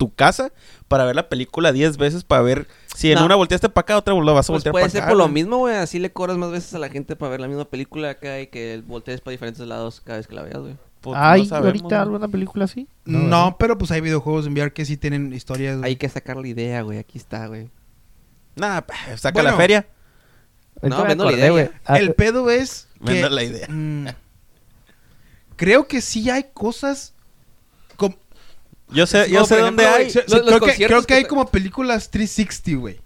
[0.06, 0.52] tu casa
[0.88, 3.24] para ver la película 10 veces para ver si en No.
[3.26, 5.08] una volteaste para acá, otra lo vas a Pues voltear puede para ser acá.
[5.10, 5.76] por lo mismo, güey.
[5.76, 8.46] Así le cobras más veces a la gente para ver la misma película acá y
[8.48, 10.76] que voltees para diferentes lados cada vez que la veas, güey.
[11.00, 12.88] Pues, ¿Hay no sabemos, ahorita alguna película así?
[13.04, 15.76] No, pero pues hay videojuegos en VR que sí tienen historias.
[15.78, 15.88] güey.
[15.90, 16.98] Hay que sacar la idea, güey.
[16.98, 17.68] Aquí está, güey.
[18.56, 19.50] Nah, pa, saca Bueno.
[19.50, 19.86] la feria.
[20.82, 21.70] No, me vendo la idea güey.
[21.84, 23.12] Ah, El pedo es que...
[23.12, 23.66] Venda la idea.
[23.68, 24.06] mm,
[25.56, 27.12] creo que sí hay cosas...
[28.90, 30.26] Yo sé, yo No, sé dónde ejemplo, hay.
[30.28, 32.98] Los- creo, que, creo que que hay como películas 360, güey.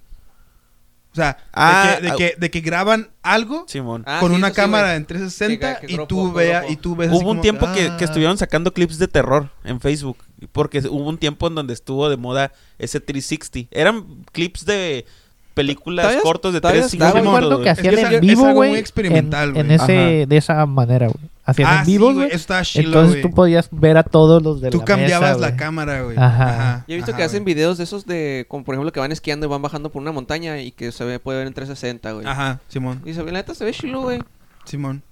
[1.13, 2.15] O sea, de Ah, que- de, ah.
[2.17, 4.05] que, de que graban algo Simón.
[4.07, 6.77] Ah, con sí, una sí, cámara en 360 Que- que y grupo, tú vea y
[6.77, 7.97] tú ves así Hubo un como tiempo que, ah.
[7.97, 10.19] que estuvieron sacando clips de terror en Facebook.
[10.53, 13.69] Porque hubo un tiempo en donde estuvo de moda ese 360.
[13.73, 15.07] Eran clips de
[15.55, 17.61] películas cortos de todavía 3 está, Yo recuerdo segundos.
[17.65, 18.71] que hacían que es en vivo, algo güey.
[18.71, 19.65] muy experimental, en, güey.
[19.67, 20.27] en ese, Ajá.
[20.27, 21.31] de esa manera, güey.
[21.51, 22.27] Hacían Ah, en vivo, güey, güey.
[22.29, 23.23] eso estaba chilo, Entonces güey.
[23.23, 25.59] tú podías ver a todos los de Tú la cambiabas mesa, la güey.
[25.59, 26.17] cámara, güey.
[26.19, 26.85] Ajá.
[26.87, 29.13] Yo he visto Ajá, que hacen videos de esos de, como por ejemplo, que van
[29.13, 32.13] esquiando y van bajando por una montaña y que se ve, puede ver en 360,
[32.13, 32.27] güey.
[32.27, 33.01] Ajá, Simón.
[33.07, 34.19] Y se ve, la neta se ve chilo, güey.
[34.65, 35.03] Simón.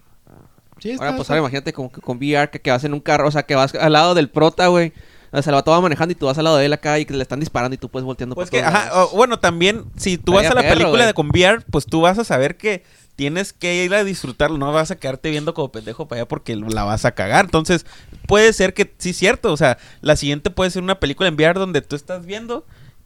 [0.79, 2.93] Sí, está, Ahora, pues está- ahora imagínate como que con VR que, que vas en
[2.93, 4.93] un carro, o sea, que vas al lado del prota, güey.
[5.33, 7.15] O sea, vato va manejando y tú vas al lado de él acá y que
[7.15, 9.11] le están disparando y tú puedes volteando Pues por que, todos ajá, lados.
[9.13, 12.03] o- bueno, también, si tú vas a la perro, película de con VR, pues tú
[12.03, 12.85] vas a saber que
[13.17, 16.55] tienes que ir a disfrutarlo, no vas a quedarte viendo como pendejo para allá porque
[16.55, 17.47] la vas a cagar.
[17.47, 17.87] Entonces,
[18.27, 21.59] puede ser que, sí, cierto, o sea, la siguiente puede ser una película en VR
[21.59, 22.65] donde tú estás viendo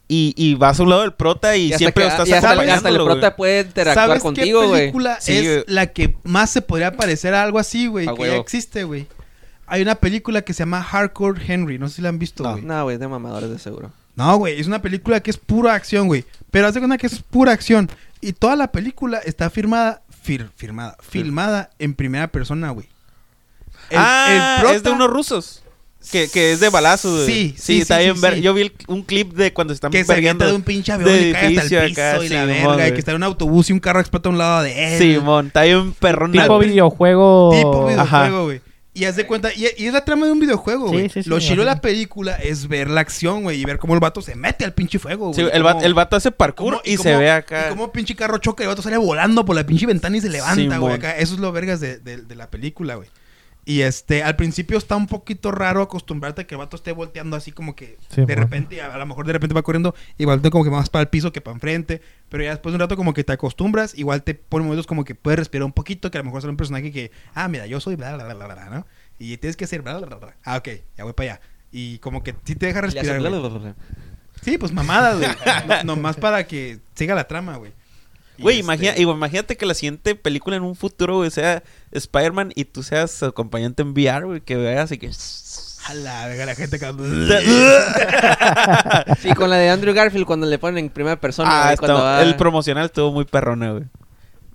[0.09, 2.51] y, y vas a un lado del prota y, siempre que- lo estás y hasta,
[2.51, 4.81] hasta el prota puede interactuar ¿Sabes contigo, qué güey.
[4.81, 8.13] película es la que más se podría parecer a algo así, güey?
[8.17, 9.07] Que ya existe, güey.
[9.69, 11.79] Hay una película que se llama Hardcore Henry.
[11.79, 12.63] No sé si la han visto, güey.
[12.65, 13.93] No, güey, de mamadores de seguro.
[14.21, 14.61] No, güey.
[14.61, 16.25] Es una película que es pura acción, güey.
[16.51, 17.89] Pero hace cuenta que es pura acción.
[18.21, 20.03] Y toda la película está firmada...
[20.27, 20.97] fir- firmada.
[21.01, 22.87] Filmada en primera persona, güey.
[23.89, 25.63] El- ah, el prota- es de unos rusos.
[26.13, 27.27] Que, que es de balazos, güey.
[27.27, 28.41] Sí, sí, está sí, bien sí, ver- sí.
[28.43, 30.93] Yo vi el- un clip de cuando están Que se avienta vergueando de un pinche
[30.93, 32.61] avión de y cae hasta el edificio piso acá, y la verga.
[32.73, 32.93] Y güey.
[32.95, 34.99] que está en un autobús y un carro explota a un lado de él.
[34.99, 36.33] Simón, está bien perrón.
[36.33, 37.51] Tipo videojuego.
[37.55, 38.29] Tipo videojuego, Ajá.
[38.43, 38.61] güey.
[38.93, 41.09] Y haz de cuenta, y, y es la trama de un videojuego, güey.
[41.09, 43.95] sí, sí, Lo chido de la película es ver la acción, güey, y ver cómo
[43.95, 45.55] el vato se mete al pinche fuego, Sí, güey.
[45.55, 47.67] el, vato, el vato hace parkour cómo- y, cómo- se ve acá.
[47.67, 50.21] Y cómo pinche carro choca y el vato sale volando por la pinche ventana y
[50.21, 50.95] se levanta, güey.
[50.95, 51.17] acá.
[51.17, 53.09] Eso es lo vergas de, de- de la película, güey.
[53.65, 57.37] Y este, al principio está un poquito raro acostumbrarte a que el vato esté volteando
[57.37, 60.25] así como que Sí, de repente, a, a lo mejor de repente va corriendo y
[60.25, 62.01] voltea como que más para el piso que para enfrente.
[62.31, 65.05] Pero ya después de un rato como que te acostumbras, igual te pone momentos como
[65.05, 67.67] que puedes respirar un poquito, que a lo mejor sale un personaje que, ah, mira,
[67.67, 68.87] yo soy bla, bla, bla, bla, bla, ¿no?
[69.19, 70.37] Y tienes que hacer bla, bla, bla, bla.
[70.45, 71.41] Ah, ok, ya voy para allá.
[71.71, 73.41] Y como que sí te deja respirar, bla, güey.
[73.41, 73.75] bla, bla, bla.
[74.43, 75.31] Sí, pues mamadas, güey.
[75.69, 77.73] No- Nomás para que siga la trama, güey.
[78.43, 81.63] Güey, este- imagina, igual, imagínate que la siguiente película en un futuro, güey, sea
[81.93, 85.11] Spider-Man y tú seas su acompañante en VR, güey, que veas y que...
[85.87, 86.93] A la verga, la gente acá.
[89.21, 91.49] Sí, con la de Andrew Garfield cuando le ponen en primera persona.
[91.51, 93.85] ah, güey, está- cuando va- el promocional estuvo muy perrona, güey.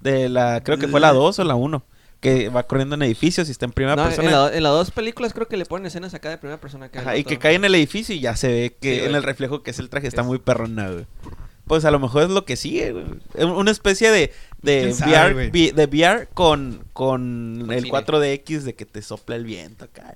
[0.02, 1.84] De la, creo que fue la 2 o la 1.
[2.22, 4.30] Que va corriendo en edificios y está en primera No, persona.
[4.30, 6.86] en, la- en las dos películas creo que le ponen escenas acá de primera persona.
[6.88, 9.06] acá Ajá, y que cae en el edificio y ya se ve que Sí, en
[9.06, 9.16] güey.
[9.18, 11.06] el reflejo que es el traje está Es- muy perrona, güey.
[11.66, 13.06] Pues a lo mejor es lo que sigue, güey.
[13.50, 17.92] Una especie de, de ¿Quién sabe, VR, vi- de VR con, con el cine.
[17.98, 20.16] 4DX de que te sopla el viento acá.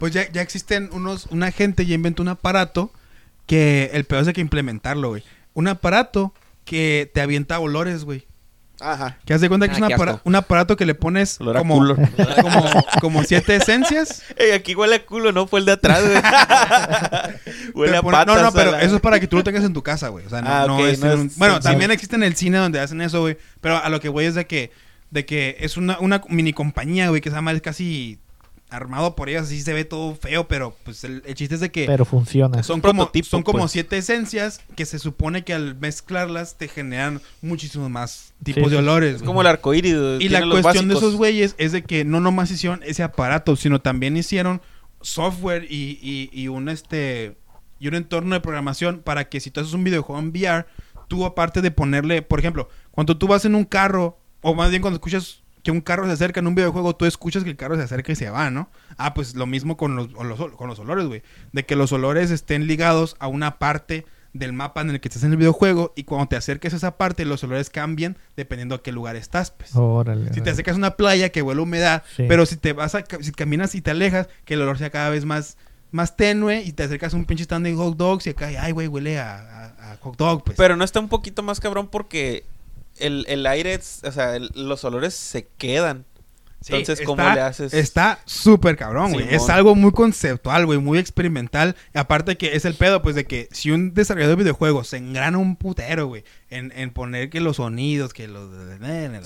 [0.00, 1.26] Pues ya, ya existen unos...
[1.30, 2.90] Una gente ya inventó un aparato
[3.46, 5.22] que el peor es de que implementarlo, güey.
[5.54, 8.26] Un aparato que te avienta olores, güey.
[8.82, 9.16] Ajá.
[9.24, 11.40] Que haz de cuenta que Ah, es un, qué apara- un aparato que le pones
[11.40, 11.96] Olor a como, culo.
[12.42, 14.22] como, como siete esencias.
[14.36, 16.16] Ey, aquí huele a culo, no fue el de atrás, güey.
[17.74, 18.36] huele Te a pone- patas.
[18.36, 20.26] no, no, pero la- eso es para que tú lo tengas en tu casa, güey.
[20.26, 22.58] O sea, no, Ah, no es no un- es Bueno, también existe en el cine
[22.58, 23.36] donde hacen eso, güey.
[23.60, 24.72] Pero a lo que voy es de que,
[25.10, 28.18] de que es una, una mini compañía, güey, que se llama es casi
[28.72, 29.42] armado por ellos.
[29.44, 32.62] Así se ve todo feo, pero pues el, el chiste es de que Pero funciona.
[32.62, 33.72] son como, prototipo, son como pues.
[33.72, 38.76] siete esencias que se supone que al mezclarlas te generan muchísimos más tipos Sí, de
[38.78, 39.10] olores.
[39.16, 39.26] Es güey.
[39.26, 39.94] como el arcoíris.
[40.20, 43.80] Y la cuestión de esos güeyes es de que no nomás hicieron ese aparato, sino
[43.80, 44.60] también hicieron
[45.00, 47.36] software y, y, y un este
[47.78, 50.66] y un entorno de programación para que si tú haces un videojuego en VR,
[51.08, 54.80] tú aparte de ponerle, por ejemplo, cuando tú vas en un carro, o más bien
[54.82, 57.76] cuando escuchas que un carro se acerca en un videojuego, tú escuchas que el carro
[57.76, 58.68] se acerca y se va, ¿no?
[58.96, 61.22] Ah, pues lo mismo con los, con los, con los olores, güey.
[61.52, 65.24] De que los olores estén ligados a una parte del mapa en el que estás
[65.24, 68.82] en el videojuego y cuando te acerques a esa parte, los olores cambian dependiendo a
[68.82, 69.76] qué lugar estás, pues.
[69.76, 70.32] Órale.
[70.32, 72.24] Si te acercas a una playa que huele a humedad, Sí.
[72.28, 75.10] pero si te vas a, si caminas y te alejas, que el olor sea cada
[75.10, 75.58] vez más,
[75.90, 78.72] más tenue y te acercas a un pinche stand de hot dogs y acá, ay,
[78.72, 80.56] güey, huele a, a- a hot dog, pues.
[80.56, 82.44] Pero no está un poquito más cabrón porque
[83.02, 86.06] el, el aire, o sea, el- los olores se quedan.
[86.62, 87.74] Sí, Entonces, ¿cómo está- le haces?
[87.74, 89.26] Está súper cabrón, güey.
[89.34, 91.74] Es algo muy conceptual, güey, muy experimental.
[91.94, 94.96] Y aparte que es el pedo, pues, de que si un desarrollador de videojuegos se
[94.98, 98.48] engrana un putero, güey, en, en poner que los sonidos, que los...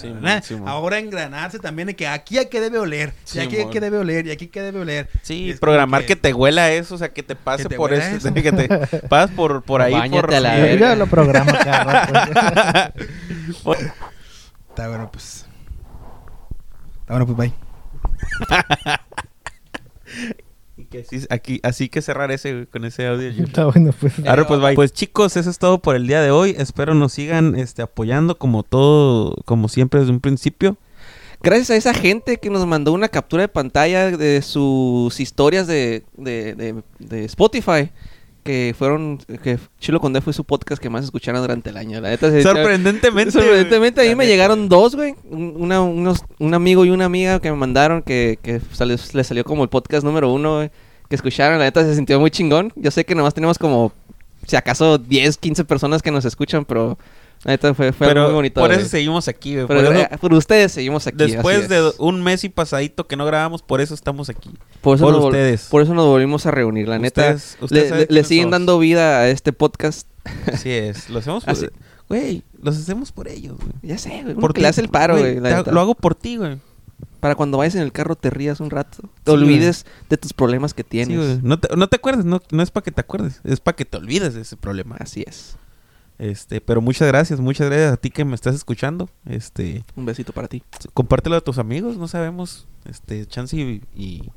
[0.00, 0.68] Simón, Simón.
[0.68, 3.98] Ahora engranarse también de que aquí a qué debe oler, y aquí a qué debe
[3.98, 5.08] oler, y aquí qué debe oler.
[5.14, 6.16] Y Sí, es como programar que...
[6.16, 8.32] te huela eso, o sea, que te pase Que te por eso, eso.
[8.34, 8.68] que te
[9.08, 9.92] pasas por, por ahí.
[9.92, 10.34] Báñate por...
[10.34, 10.78] a la Sí.
[10.78, 13.00] Yo lo programo cada rato.
[14.70, 15.45] Está bueno, pues...
[17.08, 17.52] Bueno, pues, bye.
[20.78, 23.28] Y que así, aquí, así que cerrar ese, con ese audio.
[23.30, 24.18] Está bueno, pues.
[24.26, 24.74] Arre, pues, bye.
[24.74, 26.54] Pues chicos, eso es todo por el día de hoy.
[26.58, 30.76] Espero nos sigan este, apoyando como todo, como siempre desde un principio.
[31.42, 36.04] Gracias a esa gente que nos mandó una captura de pantalla de sus historias de,
[36.16, 37.90] de, de- de Spotify.
[38.46, 39.18] Que fueron.
[39.42, 42.00] Que Chilo Conde fue su podcast que más escucharon durante el año.
[42.00, 43.32] La neta, se- Sorprendentemente.
[43.32, 44.32] Sorprendentemente, a mí me neta.
[44.32, 45.14] llegaron dos, güey.
[45.30, 49.26] Un, una- unos, un amigo y una amiga que me mandaron que, que salió- les
[49.26, 50.70] salió como el podcast número uno, güey,
[51.10, 52.72] Que escucharon, la neta se sintió muy chingón.
[52.76, 53.92] Yo sé que nomás tenemos como,
[54.46, 56.98] si acaso, 10, 15 personas que nos escuchan, pero
[57.52, 58.60] neta fue, fue Pero muy bonito.
[58.60, 58.90] por eso güey.
[58.90, 59.66] seguimos aquí, güey.
[59.66, 61.16] Pero, Por eso- eh, por ustedes seguimos aquí.
[61.16, 64.50] después de un mes y pasadito que no grabamos, por eso estamos aquí.
[64.80, 65.64] por, eso por ustedes.
[65.70, 67.22] por eso nos volvimos a reunir, la neta.
[67.34, 68.52] Ustedes- ustedes le, siguen somos.
[68.52, 70.08] dando vida a este podcast.
[70.52, 71.08] Así es.
[71.10, 71.52] Lo hacemos por...
[71.52, 71.68] Así-
[72.08, 73.72] Güey, los hacemos por ellos, güey.
[73.82, 74.34] Ya sé, güey.
[74.34, 75.40] Por Porque le hace el paro, güey.
[75.40, 75.72] te-.
[75.72, 76.58] Lo hago por ti, güey.
[77.18, 78.98] Para cuando vayas en el carro te rías un rato.
[79.24, 81.18] Te Sí, olvides de tus problemas que tienes.
[81.18, 81.40] Sí, güey.
[81.42, 83.84] No te, no te acuerdes, no, no es para que te acuerdes, es para que
[83.84, 84.94] te olvides de ese problema.
[85.00, 85.56] Así es.
[86.18, 89.08] Este, pero muchas gracias, muchas gracias a ti que me estás escuchando.
[89.26, 90.62] Este, Un besito para ti.
[90.94, 94.30] compártelo a tus amigos, no sabemos, este, chance y, y-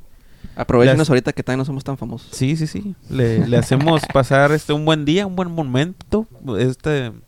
[0.56, 2.30] Aprovechenos Las- ahorita que todavía no somos tan famosos.
[2.34, 6.28] sí, sí, sí, le, le hacemos pasar este un buen día, un buen momento,
[6.58, 7.22] este, en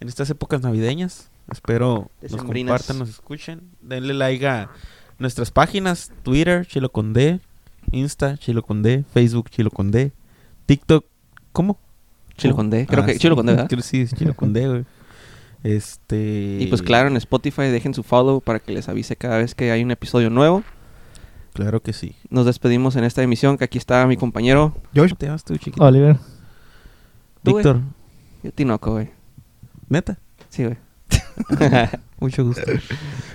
[0.00, 1.30] estas épocas navideñas.
[1.50, 4.68] Espero nos compartan, nos escuchen, denle like a
[5.18, 7.40] nuestras páginas, Twitter, Chilo con D,
[7.92, 10.12] Insta, Chilo con D, Facebook, Chilo con D,
[10.66, 11.04] TikTok,
[11.52, 11.78] ¿cómo?
[12.36, 12.86] Chilo con D.
[12.86, 13.18] Creo Ah, que sí.
[13.18, 13.68] Chilo con D, ¿verdad?
[13.82, 14.84] Sí, es Chilo con D, güey.
[15.62, 16.58] Este.
[16.60, 19.70] Y pues claro, en Spotify dejen su follow para que les avise cada vez que
[19.72, 20.62] hay un episodio nuevo.
[21.54, 22.14] Claro que sí.
[22.28, 25.56] Nos despedimos en esta emisión, que aquí está mi compañero Josh, ¿Cómo te llamas tú,
[25.56, 25.82] chiquito?
[25.82, 26.18] Oliver.
[27.42, 27.80] Víctor.
[28.54, 29.10] Tinoco, güey.
[29.88, 30.18] Neta.
[30.50, 30.76] Sí, güey.
[32.20, 32.62] Mucho gusto.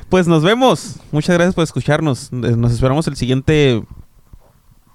[0.09, 0.97] pues nos vemos.
[1.11, 2.31] Muchas gracias por escucharnos.
[2.31, 3.83] Nos esperamos el siguiente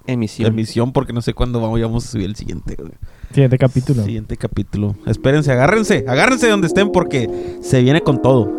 [0.07, 0.47] Emisión.
[0.47, 2.75] emisión porque no sé cuándo vayamos a subir el siguiente.
[2.79, 2.91] güey.
[3.31, 4.03] Siguiente capítulo.
[4.03, 4.95] Siguiente capítulo.
[5.05, 6.05] Espérense, agárrense.
[6.07, 7.29] Agárrense donde estén porque
[7.61, 8.51] se viene con todo.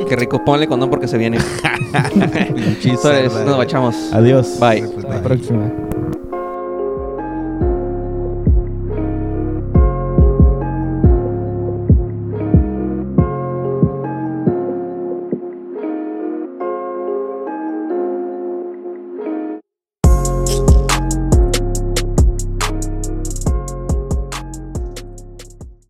[0.08, 1.38] Qué rico, ponle condón porque se viene.
[3.02, 3.94] Cerda, nos bachamos.
[4.12, 4.58] Adiós.
[4.58, 4.82] Bye.
[4.82, 5.72] pues, Hasta la próxima.